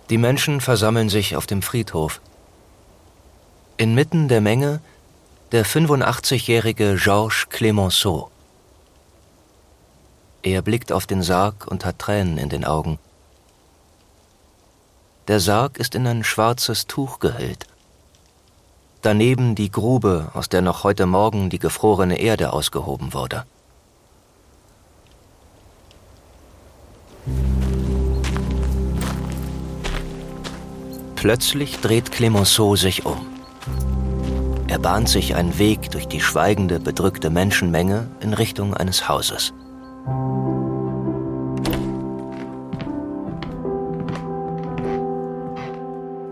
Die 0.09 0.17
Menschen 0.17 0.61
versammeln 0.61 1.09
sich 1.09 1.35
auf 1.35 1.47
dem 1.47 1.61
Friedhof. 1.61 2.21
Inmitten 3.75 4.29
der 4.29 4.39
Menge 4.39 4.79
der 5.51 5.65
85-jährige 5.65 6.95
Georges 6.95 7.49
Clemenceau. 7.49 8.31
Er 10.43 10.61
blickt 10.61 10.93
auf 10.93 11.07
den 11.07 11.23
Sarg 11.23 11.67
und 11.67 11.83
hat 11.83 11.99
Tränen 11.99 12.37
in 12.37 12.47
den 12.47 12.63
Augen. 12.63 12.99
Der 15.27 15.41
Sarg 15.41 15.77
ist 15.77 15.93
in 15.93 16.07
ein 16.07 16.23
schwarzes 16.23 16.87
Tuch 16.87 17.19
gehüllt. 17.19 17.67
Daneben 19.01 19.55
die 19.55 19.71
Grube, 19.71 20.31
aus 20.33 20.47
der 20.47 20.61
noch 20.61 20.85
heute 20.85 21.05
Morgen 21.05 21.49
die 21.49 21.59
gefrorene 21.59 22.17
Erde 22.17 22.53
ausgehoben 22.53 23.13
wurde. 23.13 23.45
Plötzlich 31.17 31.79
dreht 31.79 32.11
Clemenceau 32.11 32.75
sich 32.75 33.07
um. 33.07 33.17
Er 34.67 34.77
bahnt 34.77 35.09
sich 35.09 35.33
einen 35.33 35.57
Weg 35.57 35.89
durch 35.89 36.07
die 36.07 36.21
schweigende, 36.21 36.79
bedrückte 36.79 37.31
Menschenmenge 37.31 38.07
in 38.19 38.33
Richtung 38.33 38.75
eines 38.75 39.09
Hauses. 39.09 39.51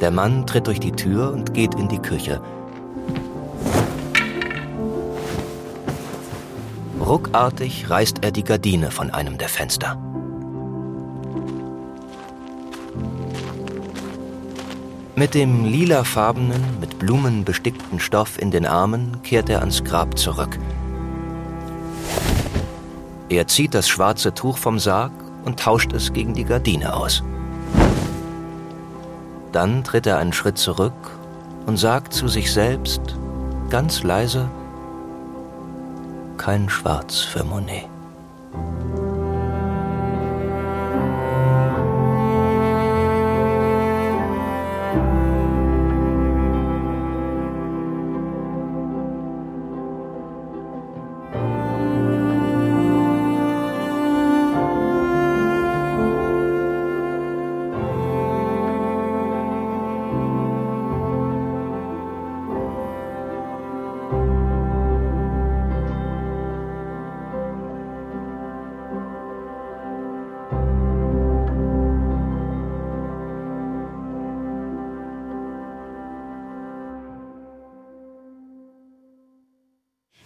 Der 0.02 0.12
Mann 0.12 0.46
tritt 0.46 0.68
durch 0.68 0.80
die 0.80 0.92
Tür 0.92 1.34
und 1.34 1.56
geht 1.56 1.74
in 1.74 1.88
die 1.88 2.00
Küche. 2.00 2.40
Ruckartig 7.00 7.90
reißt 7.90 8.24
er 8.24 8.32
die 8.32 8.44
Gardine 8.44 8.92
von 8.92 9.10
einem 9.10 9.40
der 9.40 9.50
Fenster. 9.50 9.98
Mit 15.18 15.34
dem 15.34 15.64
lilafarbenen, 15.64 16.62
mit 16.82 17.00
Blumen 17.00 17.46
bestickten 17.46 18.02
Stoff 18.02 18.38
in 18.38 18.52
den 18.52 18.66
Armen 18.66 19.22
kehrt 19.24 19.50
er 19.50 19.62
ans 19.62 19.82
Grab 19.82 20.18
zurück. 20.18 20.60
Er 23.30 23.48
zieht 23.48 23.74
das 23.74 23.88
schwarze 23.88 24.34
Tuch 24.34 24.58
vom 24.58 24.78
Sarg 24.78 25.14
und 25.46 25.58
tauscht 25.58 25.94
es 25.94 26.12
gegen 26.12 26.34
die 26.34 26.44
Gardine 26.44 26.94
aus. 26.94 27.24
Dann 29.54 29.86
tritt 29.86 30.06
er 30.06 30.18
einen 30.18 30.34
Schritt 30.34 30.58
zurück 30.58 30.94
und 31.66 31.78
sagt 31.78 32.12
zu 32.12 32.28
sich 32.28 32.52
selbst, 32.52 33.16
ganz 33.70 34.04
leise, 34.04 34.50
kein 36.36 36.68
Schwarz 36.68 37.20
für 37.20 37.46
Monet. 37.46 37.95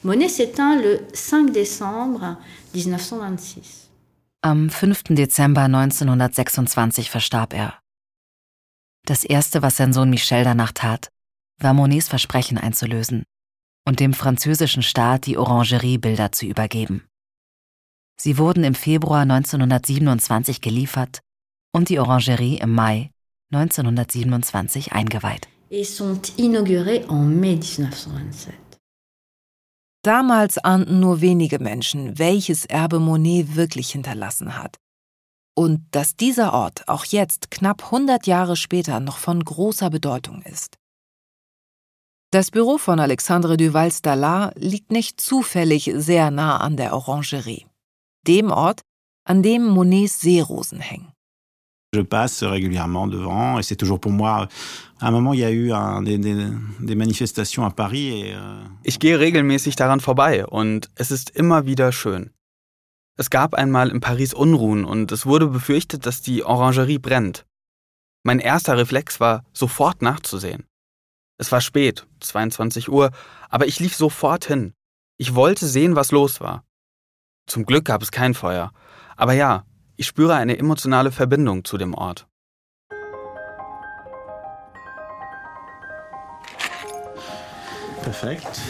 Monet 0.04 0.30
s'éteint 0.30 0.78
le 0.82 1.02
5 1.14 1.52
décembre 1.52 2.38
1926. 2.74 3.90
Am 4.42 4.70
5. 4.70 5.04
Dezember 5.10 5.64
1926 5.64 7.10
verstarb 7.10 7.54
er. 7.54 7.80
Das 9.06 9.26
Erste, 9.26 9.62
was 9.62 9.76
sein 9.76 9.92
Sohn 9.92 10.10
Michel 10.10 10.46
danach 10.46 10.72
tat, 10.72 11.10
war 11.60 11.74
Monets 11.74 12.08
Versprechen 12.08 12.58
einzulösen 12.58 13.24
und 13.86 14.00
dem 14.00 14.14
französischen 14.14 14.84
Staat 14.84 15.26
die 15.26 15.38
Orangeriebilder 15.38 16.32
zu 16.32 16.46
übergeben. 16.46 17.04
Sie 18.16 18.38
wurden 18.38 18.64
im 18.64 18.76
Februar 18.76 19.22
1927 19.22 20.62
geliefert 20.62 21.20
und 21.74 21.90
die 21.90 22.00
Orangerie 22.00 22.60
im 22.60 22.74
Mai 22.74 23.12
1927 23.52 24.94
eingeweiht. 24.94 25.48
Et 25.72 25.86
sont 25.86 26.34
inaugurés 26.38 27.06
en 27.10 27.40
mai 27.40 27.54
1927. 27.54 28.69
Damals 30.02 30.58
ahnten 30.58 31.00
nur 31.00 31.22
wenige 31.22 31.60
Menschen, 31.60 32.18
welches 32.18 32.66
Erbe 32.66 33.00
Monet 33.00 33.56
wirklich 33.56 33.92
hinterlassen 33.92 34.58
hat. 34.58 34.78
Und 35.56 35.86
dass 35.92 36.16
dieser 36.16 36.54
Ort 36.54 36.88
auch 36.88 37.04
jetzt, 37.04 37.52
knapp 37.52 37.84
100 37.86 38.26
Jahre 38.26 38.56
später, 38.56 39.02
noch 39.02 39.18
von 39.18 39.44
großer 39.44 39.90
Bedeutung 39.90 40.42
ist. 40.44 40.78
Das 42.32 42.52
Büro 42.52 42.78
von 42.78 43.00
Alexandre 43.00 43.58
Duval 43.58 43.92
Stallard 43.92 44.54
liegt 44.58 44.92
nicht 44.92 45.20
zufällig 45.20 45.92
sehr 45.96 46.32
nah 46.32 46.58
an 46.58 46.78
der 46.78 46.94
Orangerie, 46.94 47.66
dem 48.28 48.52
Ort, 48.52 48.82
an 49.26 49.44
dem 49.44 49.66
Monets 49.66 50.22
Seerosen 50.22 50.80
hängen. 50.80 51.12
Je 51.92 52.02
passe 52.02 52.44
régulièrement 52.44 53.08
devant 53.08 53.58
et 53.58 53.64
c'est 53.64 53.76
toujours 53.76 54.00
pour 54.00 54.12
moi. 54.12 54.48
À 55.00 55.08
un 55.08 55.12
moment, 55.12 55.34
il 55.34 55.40
y 55.40 55.44
a 55.44 55.50
eu 55.50 55.72
un, 55.72 56.04
des, 56.04 56.20
des, 56.20 56.36
des, 56.80 56.96
manifestations 56.96 57.66
à 57.66 57.72
Paris. 57.72 58.22
Et, 58.22 58.36
euh 58.36 58.64
ich 58.84 59.00
gehe 59.00 59.18
regelmäßig 59.18 59.76
daran 59.76 60.00
vorbei 60.00 60.46
und 60.46 60.90
es 60.96 61.10
ist 61.10 61.32
immer 61.32 61.66
wieder 61.66 61.92
schön. 61.92 62.30
Es 63.18 63.32
gab 63.32 63.56
einmal 63.56 63.90
in 63.90 64.02
Paris 64.02 64.36
Unruhen 64.36 64.86
und 64.86 65.12
es 65.12 65.26
wurde 65.26 65.48
befürchtet, 65.48 66.06
dass 66.06 66.22
die 66.22 66.44
Orangerie 66.44 67.00
brennt. 67.00 67.46
Mein 68.24 68.40
erster 68.40 68.78
Reflex 68.78 69.20
war, 69.20 69.44
sofort 69.52 70.04
nachzusehen. 70.04 70.66
Es 71.40 71.52
war 71.52 71.62
spät, 71.62 72.06
22 72.20 72.90
Uhr, 72.90 73.10
aber 73.50 73.66
ich 73.66 73.80
lief 73.80 73.96
sofort 73.96 74.46
hin. 74.46 74.74
Ich 75.18 75.34
wollte 75.34 75.66
sehen, 75.66 75.96
was 75.96 76.12
los 76.12 76.40
war. 76.40 76.64
Zum 77.48 77.66
Glück 77.66 77.86
gab 77.86 78.04
es 78.04 78.12
kein 78.12 78.36
Feuer. 78.36 78.72
Aber 79.18 79.34
ja, 79.34 79.66
ich 80.00 80.08
spüre 80.08 80.36
eine 80.36 80.58
emotionale 80.58 81.12
Verbindung 81.12 81.66
zu 81.66 81.78
dem 81.78 81.94
Ort. 81.94 82.26
Perfekt. 88.02 88.62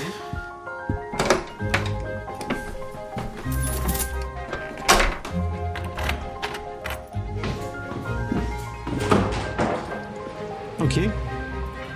Okay, 10.79 11.12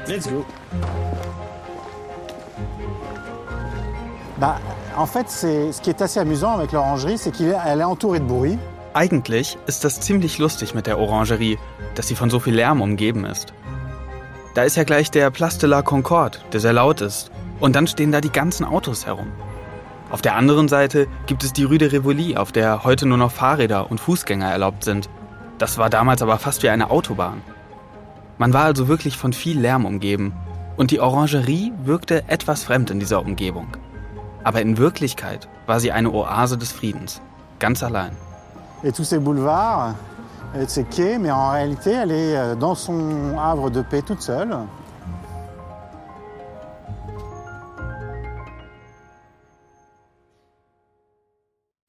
let's 0.07 0.29
go. 0.29 0.45
Bah, 4.37 4.59
en 4.95 5.07
fait, 5.07 5.27
ce 5.27 5.81
qui 5.81 5.89
est 5.89 6.03
assez 6.03 6.19
amusant 6.19 6.53
avec 6.53 6.71
l'orangerie, 6.71 7.17
c'est 7.17 7.31
qu'elle 7.31 7.79
est 7.79 7.83
entourée 7.83 8.19
de 8.19 8.25
bruit. 8.25 8.59
Eigentlich 8.93 9.57
ist 9.65 9.83
das 9.83 10.01
ziemlich 10.01 10.37
lustig 10.37 10.75
mit 10.75 10.85
der 10.85 10.99
Orangerie, 10.99 11.57
dass 11.95 12.07
sie 12.07 12.15
von 12.15 12.29
so 12.29 12.39
viel 12.39 12.53
Lärm 12.53 12.79
umgeben 12.79 13.25
ist. 13.25 13.53
Da 14.53 14.61
ist 14.61 14.77
ja 14.77 14.83
gleich 14.83 15.09
der 15.09 15.31
Place 15.31 15.57
de 15.57 15.67
la 15.67 15.81
Concorde, 15.81 16.37
der 16.51 16.59
sehr 16.59 16.73
laut 16.73 17.01
ist. 17.01 17.31
Und 17.59 17.75
dann 17.75 17.87
stehen 17.87 18.11
da 18.11 18.21
die 18.21 18.31
ganzen 18.31 18.65
Autos 18.65 19.07
herum. 19.07 19.31
Auf 20.11 20.21
der 20.21 20.35
anderen 20.35 20.67
Seite 20.67 21.07
gibt 21.25 21.43
es 21.43 21.53
die 21.53 21.63
Rue 21.63 21.79
de 21.79 21.87
Rivoli, 21.89 22.37
auf 22.37 22.51
der 22.51 22.83
heute 22.83 23.07
nur 23.07 23.17
noch 23.17 23.31
Fahrräder 23.31 23.89
und 23.89 23.99
Fußgänger 23.99 24.51
erlaubt 24.51 24.83
sind. 24.83 25.09
Das 25.57 25.79
war 25.79 25.89
damals 25.89 26.21
aber 26.21 26.37
fast 26.37 26.61
wie 26.61 26.69
eine 26.69 26.91
Autobahn. 26.91 27.41
Man 28.37 28.53
war 28.53 28.65
also 28.65 28.87
wirklich 28.87 29.17
von 29.17 29.33
viel 29.33 29.59
Lärm 29.59 29.85
umgeben. 29.85 30.33
Und 30.77 30.91
die 30.91 30.99
Orangerie 30.99 31.71
wirkte 31.83 32.25
etwas 32.27 32.63
fremd 32.63 32.91
in 32.91 32.99
dieser 32.99 33.21
Umgebung. 33.21 33.69
Aber 34.43 34.61
in 34.61 34.77
Wirklichkeit 34.77 35.47
war 35.65 35.79
sie 35.79 35.91
eine 35.91 36.11
Oase 36.11 36.59
des 36.59 36.71
Friedens. 36.71 37.21
Ganz 37.57 37.81
allein. 37.81 38.15
Et 38.85 38.91
tous 38.91 39.05
ces 39.05 39.19
boulevards, 39.19 39.95
et 40.55 40.67
ces 40.67 40.83
quais, 40.83 41.17
mais 41.17 41.31
en 41.31 41.51
réalité, 41.51 41.91
elle 41.91 42.11
est 42.11 42.35
euh, 42.35 42.55
dans 42.55 42.75
son 42.75 43.37
havre 43.37 43.69
de 43.69 43.81
paix 43.81 44.01
toute 44.01 44.21
seule. 44.21 44.57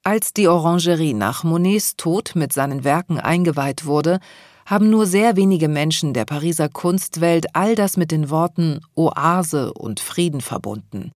Als 0.07 0.33
die 0.35 0.47
Orangerie 0.49 1.15
nach 1.15 1.45
Monets 1.45 1.97
Tod 1.97 2.37
mit 2.37 2.53
seinen 2.53 2.85
Werken 2.85 3.19
eingeweiht 3.19 3.87
wurde, 3.87 4.21
haben 4.67 4.89
nur 4.89 5.07
sehr 5.07 5.35
wenige 5.35 5.69
Menschen 5.69 6.13
der 6.13 6.27
Pariser 6.27 6.69
Kunstwelt 6.69 7.47
all 7.55 7.75
das 7.75 7.97
mit 7.97 8.11
den 8.11 8.31
Worten 8.31 8.81
Oase 8.95 9.73
und 9.73 10.01
Frieden 10.01 10.41
verbunden. 10.41 11.11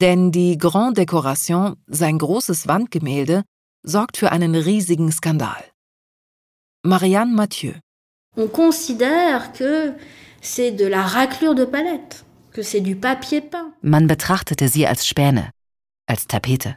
Denn 0.00 0.32
die 0.32 0.58
Grand 0.58 0.98
Décoration, 0.98 1.76
sein 1.86 2.18
großes 2.18 2.66
Wandgemälde, 2.66 3.44
sorgt 3.82 4.16
für 4.16 4.32
einen 4.32 4.54
riesigen 4.54 5.10
Skandal. 5.12 5.64
Marianne 6.84 7.34
Mathieu. 7.34 7.74
On 8.36 8.48
considère 8.48 9.52
que 9.52 9.94
c'est 10.40 10.72
de 10.72 10.86
la 10.86 11.02
raclure 11.02 11.54
de 11.54 11.64
palette, 11.64 12.24
que 12.52 12.62
c'est 12.62 12.80
du 12.80 12.96
papier 12.96 13.40
peint. 13.40 13.72
Man 13.82 14.06
betrachtete 14.06 14.68
sie 14.68 14.86
als 14.86 15.06
Späne, 15.06 15.50
als 16.06 16.26
Tapete. 16.26 16.76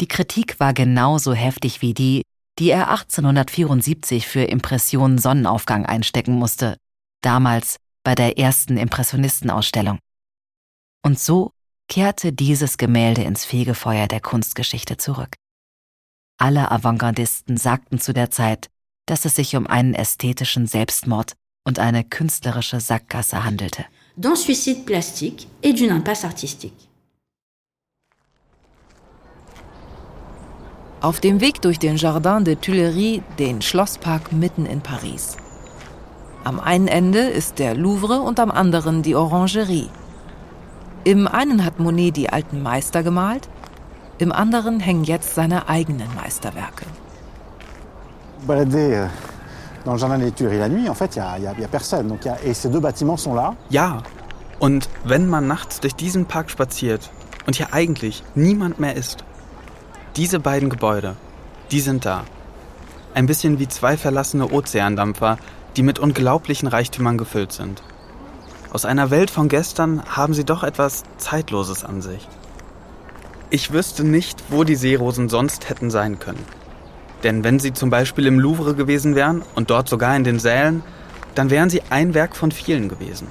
Die 0.00 0.08
Kritik 0.08 0.58
war 0.58 0.74
genauso 0.74 1.32
heftig 1.32 1.80
wie 1.80 1.94
die, 1.94 2.22
die 2.58 2.70
er 2.70 2.90
1874 2.90 4.26
für 4.26 4.42
Impressionen 4.42 5.18
Sonnenaufgang 5.18 5.86
einstecken 5.86 6.34
musste, 6.34 6.76
damals 7.22 7.76
bei 8.04 8.14
der 8.14 8.38
ersten 8.38 8.76
Impressionistenausstellung. 8.76 9.98
Und 11.02 11.18
so 11.18 11.52
kehrte 11.88 12.32
dieses 12.32 12.78
Gemälde 12.78 13.22
ins 13.22 13.44
Fegefeuer 13.44 14.08
der 14.08 14.20
Kunstgeschichte 14.20 14.96
zurück. 14.96 15.36
Alle 16.42 16.72
Avantgardisten 16.72 17.56
sagten 17.56 18.00
zu 18.00 18.12
der 18.12 18.32
Zeit, 18.32 18.68
dass 19.06 19.24
es 19.24 19.36
sich 19.36 19.54
um 19.54 19.68
einen 19.68 19.94
ästhetischen 19.94 20.66
Selbstmord 20.66 21.34
und 21.64 21.78
eine 21.78 22.02
künstlerische 22.02 22.80
Sackgasse 22.80 23.44
handelte. 23.44 23.84
D'un 24.18 24.34
suicide 24.34 24.80
plastique 24.84 25.46
et 25.62 25.72
d'une 25.78 25.94
impasse 25.94 26.24
artistique. 26.24 26.88
Auf 31.00 31.20
dem 31.20 31.40
Weg 31.40 31.62
durch 31.62 31.78
den 31.78 31.96
Jardin 31.96 32.42
des 32.44 32.58
Tuileries, 32.60 33.22
den 33.38 33.62
Schlosspark 33.62 34.32
mitten 34.32 34.66
in 34.66 34.80
Paris. 34.80 35.36
Am 36.42 36.58
einen 36.58 36.88
Ende 36.88 37.20
ist 37.20 37.60
der 37.60 37.76
Louvre 37.76 38.20
und 38.20 38.40
am 38.40 38.50
anderen 38.50 39.04
die 39.04 39.14
Orangerie. 39.14 39.90
Im 41.04 41.28
einen 41.28 41.64
hat 41.64 41.78
Monet 41.78 42.16
die 42.16 42.30
alten 42.30 42.64
Meister 42.64 43.04
gemalt, 43.04 43.48
im 44.22 44.32
anderen 44.32 44.80
hängen 44.80 45.04
jetzt 45.04 45.34
seine 45.34 45.68
eigenen 45.68 46.08
Meisterwerke. 46.14 46.86
Balader 48.46 49.10
dans 49.84 49.94
le 49.94 49.98
jardin 49.98 50.18
des 50.18 50.32
Tuileries 50.32 50.58
la 50.58 50.68
nuit, 50.68 50.88
en 50.88 50.94
fait, 50.94 51.16
il 51.16 51.22
n'y 51.40 51.46
a, 51.46 51.58
y 51.58 51.64
a, 51.64 51.68
personne. 51.68 52.08
Donc, 52.08 52.24
y 52.24 52.28
a, 52.28 52.36
et 52.44 52.54
ces 52.54 52.70
deux 52.70 52.80
bâtiments 52.80 53.16
sont 53.16 53.34
là. 53.34 53.54
Ja, 53.70 54.02
und 54.60 54.88
wenn 55.04 55.28
man 55.28 55.48
nachts 55.48 55.80
durch 55.80 55.94
diesen 55.94 56.26
Park 56.26 56.50
spaziert 56.50 57.10
und 57.46 57.56
hier 57.56 57.72
eigentlich 57.72 58.22
niemand 58.36 58.78
mehr 58.78 58.94
ist, 58.94 59.24
diese 60.16 60.38
beiden 60.38 60.70
Gebäude, 60.70 61.16
die 61.72 61.80
sind 61.80 62.04
da. 62.04 62.24
Ein 63.14 63.26
bisschen 63.26 63.58
wie 63.58 63.66
zwei 63.66 63.96
verlassene 63.96 64.52
Ozeandampfer, 64.52 65.36
die 65.76 65.82
mit 65.82 65.98
unglaublichen 65.98 66.68
Reichtümern 66.68 67.18
gefüllt 67.18 67.52
sind. 67.52 67.82
Aus 68.72 68.84
einer 68.84 69.10
Welt 69.10 69.30
von 69.30 69.48
gestern 69.48 70.02
haben 70.06 70.32
sie 70.32 70.44
doch 70.44 70.62
etwas 70.62 71.02
Zeitloses 71.18 71.84
an 71.84 72.00
sich. 72.00 72.28
Ich 73.54 73.70
wüsste 73.70 74.02
nicht, 74.02 74.42
wo 74.48 74.64
die 74.64 74.76
Seerosen 74.76 75.28
sonst 75.28 75.68
hätten 75.68 75.90
sein 75.90 76.18
können. 76.18 76.42
Denn 77.22 77.44
wenn 77.44 77.58
sie 77.58 77.74
zum 77.74 77.90
Beispiel 77.90 78.26
im 78.26 78.40
Louvre 78.40 78.74
gewesen 78.74 79.14
wären 79.14 79.42
und 79.54 79.68
dort 79.68 79.90
sogar 79.90 80.16
in 80.16 80.24
den 80.24 80.38
Sälen, 80.38 80.82
dann 81.34 81.50
wären 81.50 81.68
sie 81.68 81.82
ein 81.90 82.14
Werk 82.14 82.34
von 82.34 82.50
vielen 82.50 82.88
gewesen. 82.88 83.26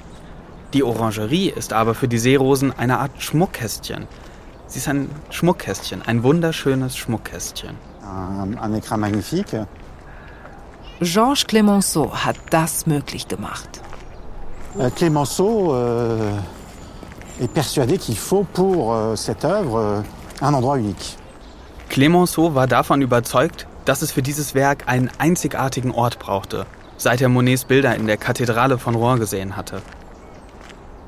Die 0.74 0.84
Orangerie 0.84 1.48
ist 1.50 1.72
aber 1.72 1.96
für 1.96 2.06
die 2.06 2.18
Seerosen 2.18 2.70
eine 2.70 3.00
Art 3.00 3.20
Schmuckkästchen. 3.20 4.06
Sie 4.68 4.78
ist 4.78 4.86
ein 4.86 5.10
Schmuckkästchen, 5.30 6.02
ein 6.02 6.22
wunderschönes 6.22 6.96
Schmuckkästchen. 6.96 7.74
Un 8.04 8.74
écrin 8.76 8.98
magnifique. 8.98 9.66
Georges 11.00 11.48
Clemenceau 11.48 12.12
hat 12.12 12.36
das 12.50 12.86
möglich 12.86 13.26
gemacht. 13.26 13.80
Euh, 14.78 14.88
Clémenceau 14.90 15.74
euh, 15.74 16.38
est 17.40 17.52
persuadé 17.52 17.98
qu'il 17.98 18.16
faut 18.16 18.44
pour 18.44 18.92
euh, 18.92 19.16
cette 19.16 19.44
œuvre 19.44 19.78
euh, 19.78 20.00
un 20.40 20.54
endroit 20.54 20.78
unique. 20.78 21.16
Clemenceau 21.88 22.54
war 22.54 22.66
davon 22.66 23.00
überzeugt, 23.00 23.66
dass 23.84 24.02
es 24.02 24.12
für 24.12 24.22
dieses 24.22 24.54
Werk 24.54 24.84
einen 24.86 25.10
einzigartigen 25.18 25.90
Ort 25.90 26.18
brauchte, 26.18 26.66
seit 26.96 27.20
er 27.20 27.28
Monets 27.28 27.64
Bilder 27.64 27.94
in 27.96 28.06
der 28.06 28.16
Kathedrale 28.16 28.78
von 28.78 28.94
Rouen 28.94 29.18
gesehen 29.18 29.56
hatte. 29.56 29.82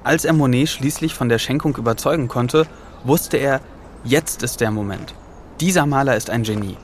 Als 0.03 0.25
er 0.25 0.35
Monet 0.35 0.69
schließlich 0.69 1.15
von 1.15 1.29
der 1.29 1.39
Schenkung 1.39 1.77
überzeugen 1.77 2.29
konnte, 2.29 2.67
wusste 3.05 3.39
er, 3.39 3.61
jetzt 4.05 4.43
ist 4.43 4.61
der 4.61 4.71
Moment. 4.71 5.15
Dieser 5.61 5.87
Maler 5.87 6.17
ist 6.17 6.31
ein 6.31 6.43
Genie. 6.43 6.77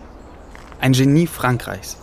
ein 0.81 0.93
Genie 0.93 1.27
Frankreichs. 1.27 1.97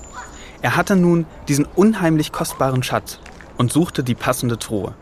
Er 0.61 0.75
hatte 0.75 0.95
nun 0.95 1.25
diesen 1.47 1.65
unheimlich 1.65 2.31
kostbaren 2.31 2.83
Schatz 2.83 3.19
und 3.57 3.71
suchte 3.71 4.03
die 4.03 4.15
passende 4.15 4.57
Truhe. 4.57 4.93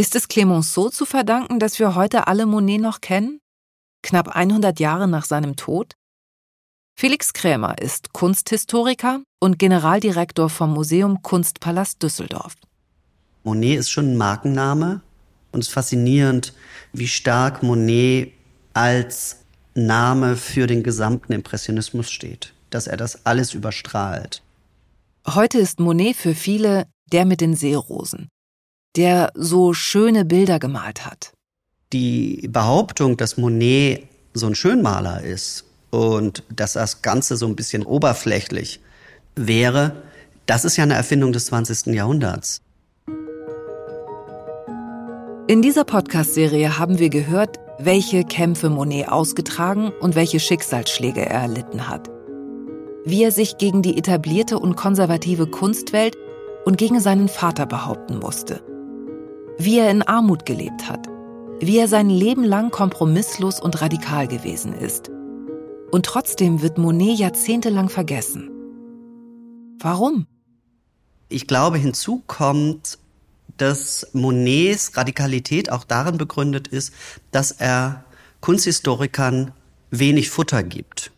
Ist 0.00 0.16
es 0.16 0.28
Clemenceau 0.28 0.88
zu 0.88 1.04
verdanken, 1.04 1.58
dass 1.58 1.78
wir 1.78 1.94
heute 1.94 2.26
alle 2.26 2.46
Monet 2.46 2.80
noch 2.80 3.02
kennen? 3.02 3.38
Knapp 4.02 4.28
100 4.34 4.80
Jahre 4.80 5.06
nach 5.06 5.26
seinem 5.26 5.56
Tod? 5.56 5.92
Felix 6.98 7.34
Krämer 7.34 7.76
ist 7.76 8.14
Kunsthistoriker 8.14 9.22
und 9.40 9.58
Generaldirektor 9.58 10.48
vom 10.48 10.72
Museum 10.72 11.20
Kunstpalast 11.20 12.02
Düsseldorf. 12.02 12.54
Monet 13.44 13.78
ist 13.78 13.90
schon 13.90 14.12
ein 14.12 14.16
Markenname 14.16 15.02
und 15.52 15.60
es 15.60 15.68
ist 15.68 15.74
faszinierend, 15.74 16.54
wie 16.94 17.06
stark 17.06 17.62
Monet 17.62 18.32
als 18.72 19.44
Name 19.74 20.36
für 20.36 20.66
den 20.66 20.82
gesamten 20.82 21.34
Impressionismus 21.34 22.10
steht, 22.10 22.54
dass 22.70 22.86
er 22.86 22.96
das 22.96 23.26
alles 23.26 23.52
überstrahlt. 23.52 24.42
Heute 25.26 25.58
ist 25.58 25.78
Monet 25.78 26.16
für 26.16 26.34
viele 26.34 26.86
der 27.12 27.26
mit 27.26 27.42
den 27.42 27.54
Seerosen, 27.54 28.30
der 28.96 29.30
so 29.34 29.72
schöne 29.72 30.24
Bilder 30.24 30.58
gemalt 30.58 31.06
hat. 31.06 31.32
Die 31.92 32.48
Behauptung, 32.50 33.16
dass 33.16 33.36
Monet 33.36 34.06
so 34.34 34.46
ein 34.46 34.54
Schönmaler 34.54 35.22
ist 35.22 35.64
und 35.90 36.44
dass 36.50 36.74
das 36.74 37.02
Ganze 37.02 37.36
so 37.36 37.46
ein 37.46 37.56
bisschen 37.56 37.84
oberflächlich 37.84 38.80
wäre, 39.34 40.02
das 40.46 40.64
ist 40.64 40.76
ja 40.76 40.84
eine 40.84 40.94
Erfindung 40.94 41.32
des 41.32 41.46
20. 41.46 41.86
Jahrhunderts. 41.94 42.60
In 45.48 45.62
dieser 45.62 45.84
Podcast-Serie 45.84 46.78
haben 46.78 47.00
wir 47.00 47.08
gehört, 47.08 47.58
welche 47.80 48.24
Kämpfe 48.24 48.70
Monet 48.70 49.08
ausgetragen 49.08 49.90
und 50.00 50.14
welche 50.14 50.38
Schicksalsschläge 50.38 51.26
er 51.26 51.40
erlitten 51.40 51.88
hat. 51.88 52.08
Wie 53.04 53.24
er 53.24 53.32
sich 53.32 53.58
gegen 53.58 53.82
die 53.82 53.96
etablierte 53.96 54.58
und 54.58 54.76
konservative 54.76 55.48
Kunstwelt 55.48 56.16
und 56.64 56.78
gegen 56.78 57.00
seinen 57.00 57.28
Vater 57.28 57.66
behaupten 57.66 58.18
musste. 58.18 58.62
Wie 59.62 59.78
er 59.78 59.90
in 59.90 60.00
Armut 60.00 60.46
gelebt 60.46 60.88
hat. 60.88 61.06
Wie 61.60 61.76
er 61.76 61.86
sein 61.86 62.08
Leben 62.08 62.44
lang 62.44 62.70
kompromisslos 62.70 63.60
und 63.60 63.82
radikal 63.82 64.26
gewesen 64.26 64.72
ist. 64.72 65.10
Und 65.90 66.06
trotzdem 66.06 66.62
wird 66.62 66.78
Monet 66.78 67.18
jahrzehntelang 67.18 67.90
vergessen. 67.90 68.48
Warum? 69.78 70.26
Ich 71.28 71.46
glaube, 71.46 71.76
hinzu 71.76 72.22
kommt, 72.26 72.96
dass 73.58 74.08
Monets 74.14 74.96
Radikalität 74.96 75.70
auch 75.70 75.84
darin 75.84 76.16
begründet 76.16 76.66
ist, 76.66 76.94
dass 77.30 77.50
er 77.50 78.06
Kunsthistorikern 78.40 79.52
wenig 79.90 80.30
Futter 80.30 80.62
gibt. 80.62 81.12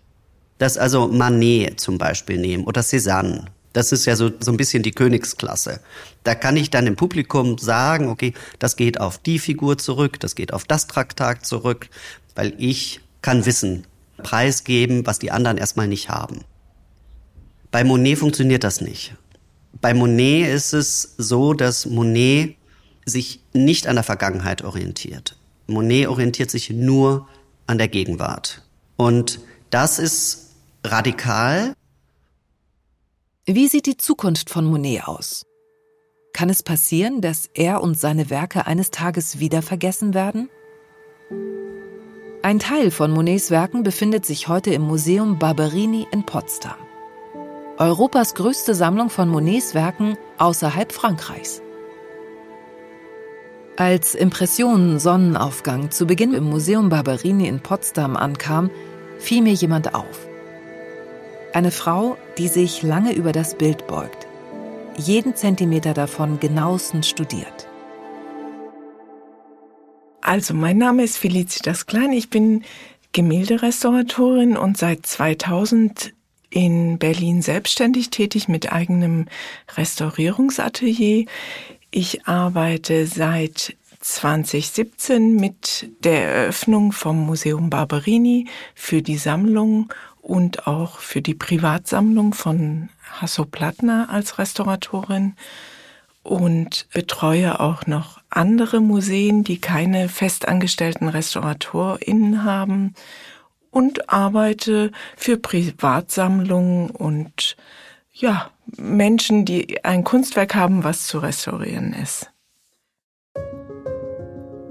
Dass 0.59 0.79
also 0.79 1.07
Manet 1.07 1.79
zum 1.79 1.97
Beispiel 1.97 2.39
nehmen 2.39 2.65
oder 2.65 2.81
Cézanne. 2.81 3.45
Das 3.73 3.93
ist 3.93 4.05
ja 4.05 4.17
so, 4.17 4.31
so 4.39 4.51
ein 4.51 4.57
bisschen 4.57 4.83
die 4.83 4.93
Königsklasse. 4.93 5.81
Da 6.25 6.35
kann 6.35 6.57
ich 6.57 6.71
dann 6.71 6.87
im 6.87 6.97
Publikum 6.97 7.59
sagen, 7.59 8.09
okay, 8.09 8.35
das 8.59 8.77
geht 8.77 9.01
auf 9.01 9.19
die 9.19 9.39
Figur 9.39 9.79
zurück, 9.79 10.21
das 10.21 10.35
geht 10.35 10.53
auf 10.53 10.65
das 10.65 10.87
Traktat 10.87 11.47
zurück, 11.47 11.89
weil 12.35 12.55
ich 12.59 13.01
kann 13.23 13.47
Wissen 13.47 13.87
preisgeben, 14.23 15.07
was 15.07 15.19
die 15.19 15.31
anderen 15.31 15.59
erstmal 15.59 15.89
nicht 15.89 16.09
haben. 16.09 16.45
Bei 17.71 17.85
Monet 17.85 18.19
funktioniert 18.19 18.65
das 18.65 18.81
nicht. 18.81 19.15
Bei 19.81 19.95
Monet 19.95 20.49
ist 20.49 20.75
es 20.75 21.15
so, 21.17 21.55
dass 21.55 21.87
Monet 21.87 22.57
sich 23.07 23.41
nicht 23.53 23.87
an 23.87 23.97
der 23.97 24.05
Vergangenheit 24.05 24.63
orientiert. 24.63 25.37
Monet 25.67 26.09
orientiert 26.09 26.51
sich 26.51 26.71
nur 26.71 27.27
an 27.67 27.79
der 27.79 27.89
Gegenwart. 27.89 28.63
Und 28.97 29.41
das 29.71 29.99
ist 29.99 30.51
radikal. 30.85 31.75
Wie 33.55 33.69
sieht 33.69 33.85
die 33.85 33.99
Zukunft 33.99 34.49
von 34.49 34.65
Monet 34.65 35.07
aus? 35.07 35.45
Kann 36.33 36.49
es 36.49 36.63
passieren, 36.63 37.21
dass 37.21 37.51
er 37.53 37.83
und 37.83 37.99
seine 37.99 38.31
Werke 38.31 38.67
eines 38.67 38.91
Tages 38.91 39.41
wieder 39.41 39.61
vergessen 39.61 40.15
werden? 40.15 40.49
Ein 42.41 42.61
Teil 42.61 42.91
von 42.91 43.11
Monets 43.11 43.51
Werken 43.51 43.83
befindet 43.83 44.25
sich 44.25 44.49
heute 44.49 44.73
im 44.73 44.81
Museum 44.81 45.39
Barberini 45.39 46.07
in 46.13 46.25
Potsdam. 46.25 46.79
Europas 47.77 48.35
größte 48.35 48.75
Sammlung 48.75 49.11
von 49.11 49.29
Monets 49.29 49.75
Werken 49.75 50.17
außerhalb 50.39 50.91
Frankreichs. 50.91 51.61
Als 53.77 54.15
Impressionen 54.15 54.99
Sonnenaufgang 54.99 55.91
zu 55.91 56.07
Beginn 56.07 56.33
im 56.33 56.45
Museum 56.45 56.89
Barberini 56.89 57.49
in 57.49 57.61
Potsdam 57.61 58.17
ankam, 58.17 58.71
fiel 59.19 59.43
mir 59.43 59.53
jemand 59.53 59.95
auf. 59.95 60.32
Eine 61.55 61.71
Frau, 61.71 62.17
die 62.39 62.49
sich 62.49 62.83
lange 62.83 63.13
über 63.13 63.33
das 63.33 63.57
Bild 63.57 63.87
beugt, 63.87 64.27
jeden 64.97 65.37
Zentimeter 65.37 65.93
davon 65.93 66.41
genauestens 66.41 67.09
studiert. 67.09 67.69
Also, 70.23 70.55
mein 70.55 70.79
Name 70.79 71.03
ist 71.05 71.19
Felicitas 71.19 71.85
Klein. 71.85 72.13
Ich 72.13 72.31
bin 72.31 72.65
Gemälderestauratorin 73.13 74.57
und 74.57 74.79
seit 74.79 75.05
2000 75.05 76.15
in 76.49 76.99
Berlin 76.99 77.43
selbstständig 77.43 78.09
tätig 78.09 78.49
mit 78.49 78.73
eigenem 78.73 79.27
Restaurierungsatelier. 79.77 81.27
Ich 81.91 82.27
arbeite 82.27 83.07
seit 83.07 83.77
2017 84.01 85.37
mit 85.37 85.91
der 86.03 86.25
Eröffnung 86.33 86.93
vom 86.93 87.25
Museum 87.27 87.69
Barberini 87.71 88.47
für 88.75 89.03
die 89.03 89.19
Sammlung 89.19 89.93
und 90.23 90.67
auch 90.67 90.99
für 90.99 91.21
die 91.21 91.35
Privatsammlung 91.35 92.33
von 92.33 92.89
Hasso 93.11 93.45
Plattner 93.45 94.09
als 94.09 94.39
Restauratorin 94.39 95.35
und 96.23 96.87
betreue 96.95 97.59
auch 97.61 97.87
noch 97.87 98.21
andere 98.31 98.81
Museen, 98.81 99.43
die 99.45 99.61
keine 99.61 100.09
festangestellten 100.09 101.09
RestauratorInnen 101.09 102.45
haben 102.45 102.95
und 103.71 104.09
arbeite 104.09 104.93
für 105.17 105.37
Privatsammlungen 105.37 106.91
und 106.91 107.57
ja, 108.13 108.51
Menschen, 108.77 109.45
die 109.45 109.85
ein 109.85 110.05
Kunstwerk 110.05 110.55
haben, 110.55 110.85
was 110.85 111.07
zu 111.09 111.19
restaurieren 111.19 111.95
ist. 111.95 112.31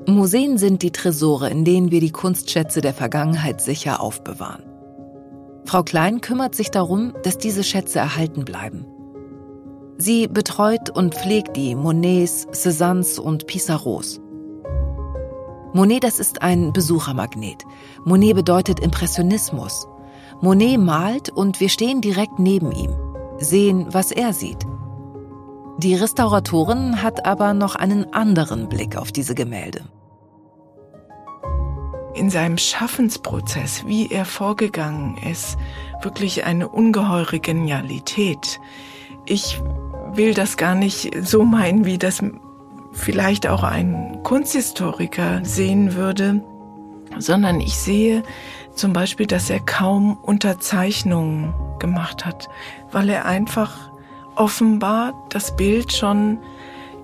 Museen 0.08 0.58
sind 0.58 0.82
die 0.82 0.92
Tresore, 0.92 1.50
in 1.50 1.66
denen 1.66 1.92
wir 1.92 2.00
die 2.00 2.12
Kunstschätze 2.12 2.82
der 2.82 2.94
Vergangenheit 2.94 3.62
sicher 3.62 4.00
aufbewahren. 4.00 4.71
Frau 5.66 5.84
Klein 5.84 6.22
kümmert 6.22 6.56
sich 6.56 6.72
darum, 6.72 7.14
dass 7.24 7.38
diese 7.38 7.64
Schätze 7.64 8.00
erhalten 8.00 8.46
bleiben. 8.46 8.86
Sie 9.98 10.28
betreut 10.28 10.90
und 10.90 11.14
pflegt 11.14 11.56
die 11.56 11.76
Monets, 11.76 12.48
Cézannes 12.52 13.20
und 13.20 13.46
Pissarros. 13.46 14.20
Monet, 15.74 16.04
das 16.04 16.20
ist 16.20 16.42
ein 16.42 16.74
Besuchermagnet. 16.74 17.64
Monet 18.04 18.36
bedeutet 18.36 18.80
Impressionismus. 18.80 19.88
Monet 20.42 20.80
malt 20.80 21.30
und 21.30 21.60
wir 21.60 21.70
stehen 21.70 22.02
direkt 22.02 22.40
neben 22.40 22.72
ihm, 22.72 22.96
sehen, 23.38 23.88
was 23.92 24.12
er 24.12 24.34
sieht. 24.34 24.66
Die 25.78 25.96
Restauratorin 25.96 27.02
hat 27.02 27.26
aber 27.26 27.54
noch 27.54 27.76
einen 27.76 28.12
anderen 28.14 28.68
Blick 28.70 28.98
auf 28.98 29.12
diese 29.12 29.36
Gemälde. 29.36 29.84
In 32.14 32.30
seinem 32.30 32.58
Schaffensprozess, 32.58 33.86
wie 33.86 34.12
er 34.12 34.26
vorgegangen 34.26 35.18
ist, 35.18 35.58
wirklich 36.02 36.44
eine 36.44 36.68
ungeheure 36.68 37.40
Genialität. 37.40 38.60
Ich 39.26 39.62
will 40.14 40.34
das 40.34 40.58
gar 40.58 40.76
nicht 40.76 41.12
so 41.22 41.44
meinen, 41.44 41.86
wie 41.86 41.98
das 41.98 42.22
vielleicht 42.92 43.48
auch 43.48 43.64
ein 43.64 44.20
Kunsthistoriker 44.24 45.40
sehen 45.44 45.96
würde, 45.96 46.44
sondern 47.18 47.62
ich 47.62 47.76
sehe 47.76 48.24
zum 48.76 48.94
Beispiel, 48.94 49.28
dass 49.28 49.50
er 49.50 49.60
kaum 49.60 50.18
Unterzeichnungen 50.18 51.54
gemacht 51.80 52.26
hat, 52.26 52.50
weil 52.92 53.10
er 53.10 53.26
einfach 53.26 53.92
offenbar 54.36 55.14
das 55.30 55.56
Bild 55.56 55.94
schon 55.94 56.40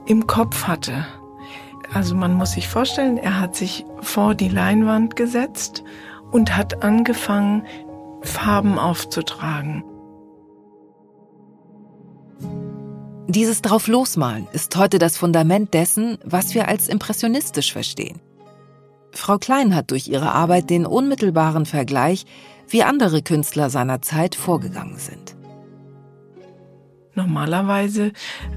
im 0.06 0.28
Kopf 0.28 0.63
hatte. 0.63 1.06
Also 1.93 2.15
man 2.15 2.34
muss 2.34 2.52
sich 2.52 2.67
vorstellen, 2.67 3.17
er 3.17 3.39
hat 3.39 3.56
sich 3.56 3.86
vor 4.02 4.36
die 4.36 4.50
Leinwand 4.50 5.15
gesetzt 5.15 5.84
und 6.32 6.56
hat 6.56 6.84
angefangen, 6.84 7.63
Farben 8.21 8.78
aufzutragen. 8.78 9.84
Dieses 13.30 13.62
Drauflosmalen 13.62 14.47
ist 14.54 14.76
heute 14.76 15.00
das 15.00 15.17
Fundament 15.17 15.73
dessen, 15.73 16.17
was 16.23 16.56
wir 16.56 16.67
als 16.67 16.88
impressionistisch 16.88 17.71
verstehen. 17.71 18.19
Frau 19.12 19.38
Klein 19.38 19.76
hat 19.76 19.91
durch 19.91 20.08
ihre 20.08 20.32
Arbeit 20.32 20.69
den 20.69 20.86
unmittelbaren 20.86 21.65
Vergleich, 21.65 22.26
wie 22.67 22.84
andere 22.84 23.21
Künstler 23.21 23.69
seiner 23.69 24.02
Zeit 24.02 24.36
vorgegangen 24.36 24.97
sind. 24.97 25.37
Normalerweise 27.17 28.13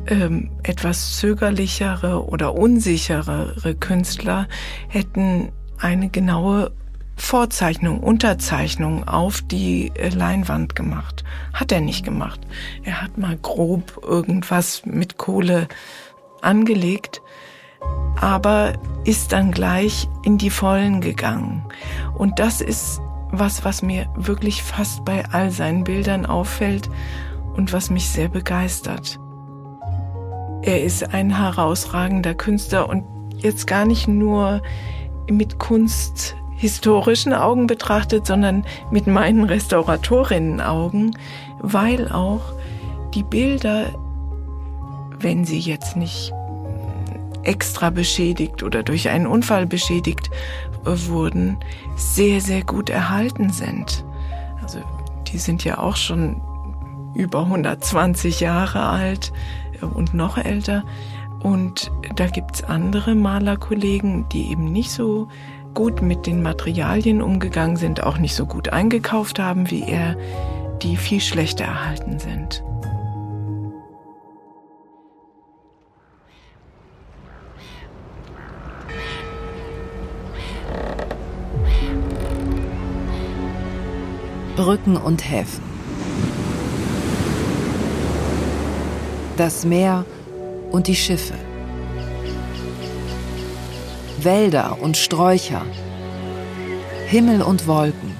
ähm, 0.07 0.51
etwas 0.63 1.17
zögerlichere 1.17 2.27
oder 2.27 2.55
unsichere 2.55 3.75
Künstler 3.81 4.49
hätten 4.87 5.51
eine 5.79 6.11
genaue 6.11 6.71
Vorzeichnung, 7.17 8.01
Unterzeichnung 8.01 9.09
auf 9.09 9.41
die 9.41 9.93
äh, 9.95 10.11
Leinwand 10.11 10.77
gemacht. 10.77 11.25
Hat 11.55 11.73
er 11.73 11.81
nicht 11.81 12.05
gemacht. 12.05 12.39
Er 12.83 13.01
hat 13.01 13.17
mal 13.17 13.39
grob 13.39 13.99
irgendwas 14.07 14.85
mit 14.85 15.17
Kohle 15.17 15.67
angelegt, 16.43 17.23
aber 18.21 18.75
ist 19.05 19.33
dann 19.33 19.53
gleich 19.53 20.07
in 20.23 20.37
die 20.37 20.51
Vollen 20.51 21.01
gegangen. 21.01 21.65
Und 22.13 22.39
das 22.39 22.61
ist 22.61 23.01
was, 23.31 23.65
was 23.65 23.81
mir 23.81 24.07
wirklich 24.17 24.63
fast 24.63 25.03
bei 25.07 25.25
all 25.33 25.51
seinen 25.51 25.85
Bildern 25.85 26.27
auffällt 26.27 26.91
und 27.55 27.73
was 27.73 27.91
mich 27.91 28.09
sehr 28.09 28.29
begeistert. 28.29 29.19
Er 30.63 30.83
ist 30.83 31.15
ein 31.15 31.31
herausragender 31.37 32.35
Künstler 32.35 32.89
und 32.89 33.05
jetzt 33.39 33.67
gar 33.67 33.87
nicht 33.87 34.09
nur 34.09 34.63
mit 35.29 35.59
kunsthistorischen 35.59 37.33
Augen 37.33 37.67
betrachtet, 37.67 38.27
sondern 38.27 38.65
mit 38.91 39.07
meinen 39.07 39.45
Restauratorinnen-Augen, 39.45 41.17
weil 41.61 42.11
auch 42.13 42.43
die 43.15 43.23
Bilder, 43.23 43.87
wenn 45.19 45.45
sie 45.45 45.59
jetzt 45.59 45.97
nicht 45.97 46.33
extra 47.43 47.91
beschädigt 47.91 48.63
oder 48.63 48.83
durch 48.83 49.09
einen 49.09 49.27
Unfall 49.27 49.67
beschädigt 49.67 50.31
wurden, 50.85 51.57
sehr, 51.97 52.41
sehr 52.41 52.65
gut 52.65 52.91
erhalten 52.91 53.51
sind. 53.51 54.05
Also 54.63 54.81
die 55.29 55.39
sind 55.39 55.65
ja 55.65 55.79
auch 55.79 55.97
schon 55.97 56.43
über 57.15 57.41
120 57.41 58.41
Jahre 58.41 58.83
alt 58.83 59.33
und 59.95 60.15
noch 60.15 60.39
älter. 60.39 60.85
Und 61.43 61.91
da 62.17 62.27
gibt's 62.27 62.63
andere 62.63 63.15
Malerkollegen, 63.15 64.29
die 64.29 64.51
eben 64.51 64.73
nicht 64.73 64.91
so 64.91 65.29
gut 65.75 66.03
mit 66.03 66.27
den 66.27 66.43
Materialien 66.43 67.23
umgegangen 67.23 67.77
sind, 67.77 68.03
auch 68.03 68.19
nicht 68.19 68.35
so 68.35 68.47
gut 68.47 68.71
eingekauft 68.71 69.39
haben 69.39 69.71
wie 69.71 69.83
er, 69.83 70.17
die 70.83 70.97
viel 70.97 71.21
schlechter 71.21 71.65
erhalten 71.65 72.19
sind. 72.19 72.63
Brücken 84.57 84.99
und 84.99 85.31
Häfen. 85.31 85.70
Das 89.41 89.65
Meer 89.65 90.05
und 90.71 90.87
die 90.87 90.95
Schiffe. 90.95 91.33
Wälder 94.21 94.77
und 94.83 94.99
Sträucher. 94.99 95.63
Himmel 97.07 97.41
und 97.41 97.67
Wolken. 97.67 98.15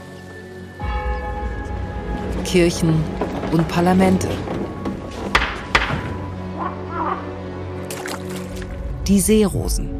Kirchen 2.47 3.05
und 3.53 3.69
Parlamente. 3.69 4.29
Die 9.07 9.21
Seerosen. 9.21 9.91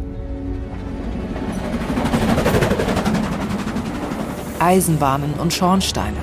Eisenbahnen 4.59 5.35
und 5.35 5.53
Schornsteine. 5.53 6.17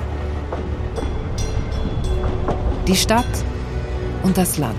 Die 2.88 2.96
Stadt 2.96 3.44
und 4.28 4.36
das 4.36 4.58
Land. 4.58 4.76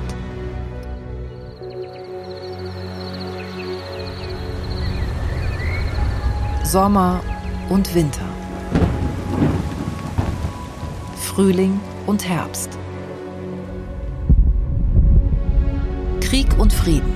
Sommer 6.64 7.24
und 7.70 7.96
Winter. 7.96 8.30
Frühling 11.16 11.80
und 12.06 12.30
Herbst. 12.30 12.78
Krieg 16.22 16.48
und 16.60 16.72
Frieden. 16.72 17.16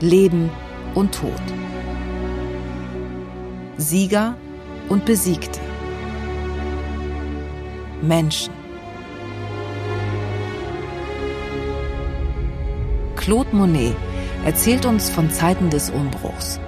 Leben 0.00 0.50
und 0.96 1.14
Tod. 1.14 1.46
Sieger 3.76 4.34
und 4.88 5.04
Besiegte. 5.04 5.60
Menschen. 8.02 8.59
Claude 13.30 13.54
Monet 13.54 13.94
erzählt 14.44 14.84
uns 14.84 15.08
von 15.08 15.30
Zeiten 15.30 15.70
des 15.70 15.88
Umbruchs. 15.88 16.58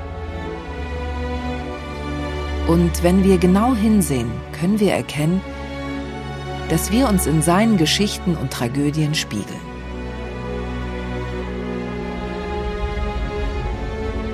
Und 2.69 3.03
wenn 3.03 3.25
wir 3.25 3.39
genau 3.39 3.75
hinsehen, 3.75 4.31
können 4.61 4.79
wir 4.79 4.93
erkennen, 4.93 5.41
dass 6.69 6.93
wir 6.93 7.09
uns 7.09 7.27
in 7.27 7.43
seinen 7.43 7.79
Geschichten 7.79 8.37
und 8.37 8.53
Tragödien 8.53 9.17
spiegeln. 9.17 9.61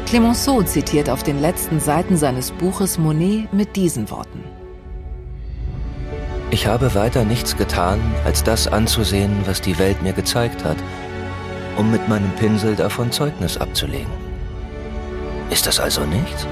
Clemenceau 0.04 0.62
zitiert 0.64 1.08
auf 1.08 1.22
den 1.22 1.40
letzten 1.40 1.80
Seiten 1.80 2.18
seines 2.18 2.50
Buches 2.50 2.98
Monet 2.98 3.50
mit 3.54 3.74
diesen 3.74 4.10
Worten. 4.10 4.44
Ich 6.50 6.66
habe 6.66 6.94
weiter 6.94 7.24
nichts 7.24 7.56
getan, 7.56 7.98
als 8.26 8.44
das 8.44 8.68
anzusehen, 8.68 9.32
was 9.46 9.62
die 9.62 9.78
Welt 9.78 10.02
mir 10.02 10.12
gezeigt 10.12 10.62
hat, 10.62 10.76
um 11.78 11.90
mit 11.90 12.06
meinem 12.08 12.30
Pinsel 12.32 12.76
davon 12.76 13.10
Zeugnis 13.12 13.56
abzulegen. 13.56 14.12
Ist 15.48 15.66
das 15.66 15.80
also 15.80 16.02
nichts? 16.04 16.46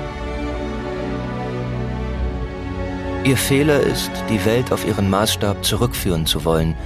Ihr 3.25 3.37
Fehler 3.37 3.81
ist, 3.81 4.11
die 4.31 4.45
Welt 4.45 4.71
auf 4.73 4.87
ihren 4.87 5.11
Maßstab 5.11 5.65
zurückführen 5.65 6.27
zu 6.27 6.45
wollen, 6.45 6.77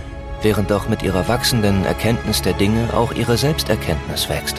während 0.43 0.71
doch 0.71 0.89
mit 0.89 1.03
ihrer 1.03 1.29
wachsenden 1.29 1.85
Erkenntnis 1.85 2.41
der 2.41 2.55
Dinge 2.55 2.95
auch 2.95 3.13
ihre 3.13 3.37
Selbsterkenntnis 3.37 4.29
wächst. 4.31 4.57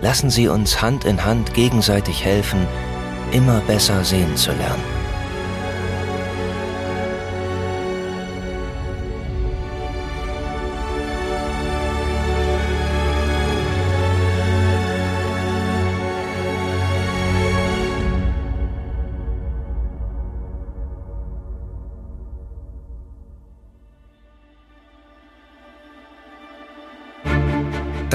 Lassen 0.00 0.30
Sie 0.30 0.48
uns 0.48 0.80
Hand 0.80 1.04
in 1.04 1.24
Hand 1.24 1.52
gegenseitig 1.52 2.24
helfen, 2.24 2.66
immer 3.30 3.60
besser 3.66 4.04
sehen 4.04 4.36
zu 4.36 4.52
lernen. 4.52 4.95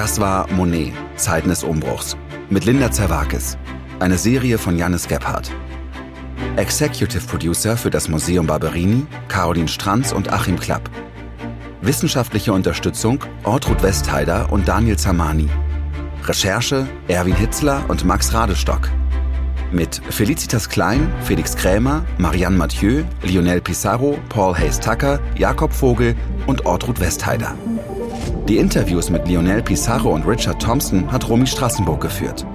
Das 0.02 0.20
war 0.20 0.48
Monet, 0.54 0.94
Zeiten 1.16 1.50
des 1.50 1.64
Umbruchs, 1.64 2.18
mit 2.50 2.66
Linda 2.66 2.90
Zerwakis, 2.90 3.56
eine 4.00 4.18
Serie 4.18 4.58
von 4.58 4.76
Janis 4.76 5.08
Gebhardt. 5.08 5.52
Executive 6.56 7.24
Producer 7.28 7.78
für 7.78 7.92
das 7.92 8.10
Museum 8.10 8.48
Barberini, 8.48 9.06
Caroline 9.28 9.68
Stranz 9.68 10.12
und 10.12 10.34
Achim 10.34 10.60
Klapp. 10.60 10.90
Wissenschaftliche 11.84 12.52
Unterstützung 12.52 13.24
Ortrud 13.44 13.84
Westheider 13.84 14.52
und 14.52 14.68
Daniel 14.68 14.98
Zamani. 14.98 15.48
Recherche 16.26 16.88
Erwin 17.08 17.36
Hitzler 17.36 17.84
und 17.88 18.04
Max 18.04 18.34
Radestock. 18.34 18.90
Mit 19.72 20.02
Felicitas 20.10 20.68
Klein, 20.68 21.14
Felix 21.26 21.56
Krämer, 21.56 22.04
Marianne 22.18 22.58
Mathieu, 22.58 23.04
Lionel 23.22 23.62
Pissarro, 23.62 24.18
Paul 24.30 24.58
Hayes-Tucker, 24.58 25.20
Jakob 25.38 25.72
Vogel 25.72 26.16
und 26.48 26.66
Ortrud 26.66 27.00
Westheider. 27.00 27.56
Die 28.48 28.58
Interviews 28.58 29.10
mit 29.12 29.28
Lionel 29.28 29.62
Pissarro 29.62 30.10
und 30.10 30.26
Richard 30.26 30.62
Thompson 30.62 31.10
hat 31.12 31.30
Romy 31.30 31.46
Strassenburg 31.46 32.02
geführt. 32.02 32.46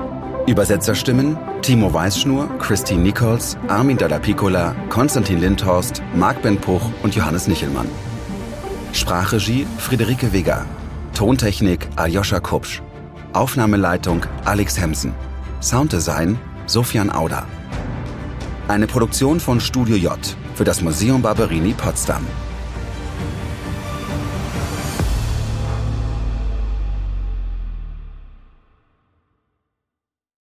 Übersetzerstimmen 0.47 1.39
Timo 1.63 1.93
Weißschnur, 1.93 2.49
Christine 2.59 3.03
Nichols, 3.03 3.57
Armin 3.69 3.97
Dalla 3.97 4.19
Piccola, 4.19 4.75
Konstantin 4.89 5.41
Lindhorst, 5.41 6.03
Marc 6.15 6.43
Ben 6.43 6.59
und 7.03 7.15
Johannes 7.15 7.47
Nichelmann. 7.47 7.89
Sprachregie 8.93 9.65
Friederike 9.79 10.33
Wigger. 10.33 10.67
Tontechnik 11.15 11.89
Aljoscha 11.95 12.41
Kupsch. 12.41 12.83
Aufnahmeleitung 13.33 14.27
Alex 14.45 14.81
Hemsen. 14.81 15.15
Sounddesign 15.61 16.37
Sofian 16.67 17.11
Auda. 17.11 17.47
Eine 18.67 18.89
Produktion 18.89 19.39
von 19.39 19.61
Studio 19.61 19.97
J 19.97 20.19
für 20.57 20.65
das 20.65 20.83
Museum 20.83 21.23
Barberini 21.23 21.75
Potsdam. 21.75 22.27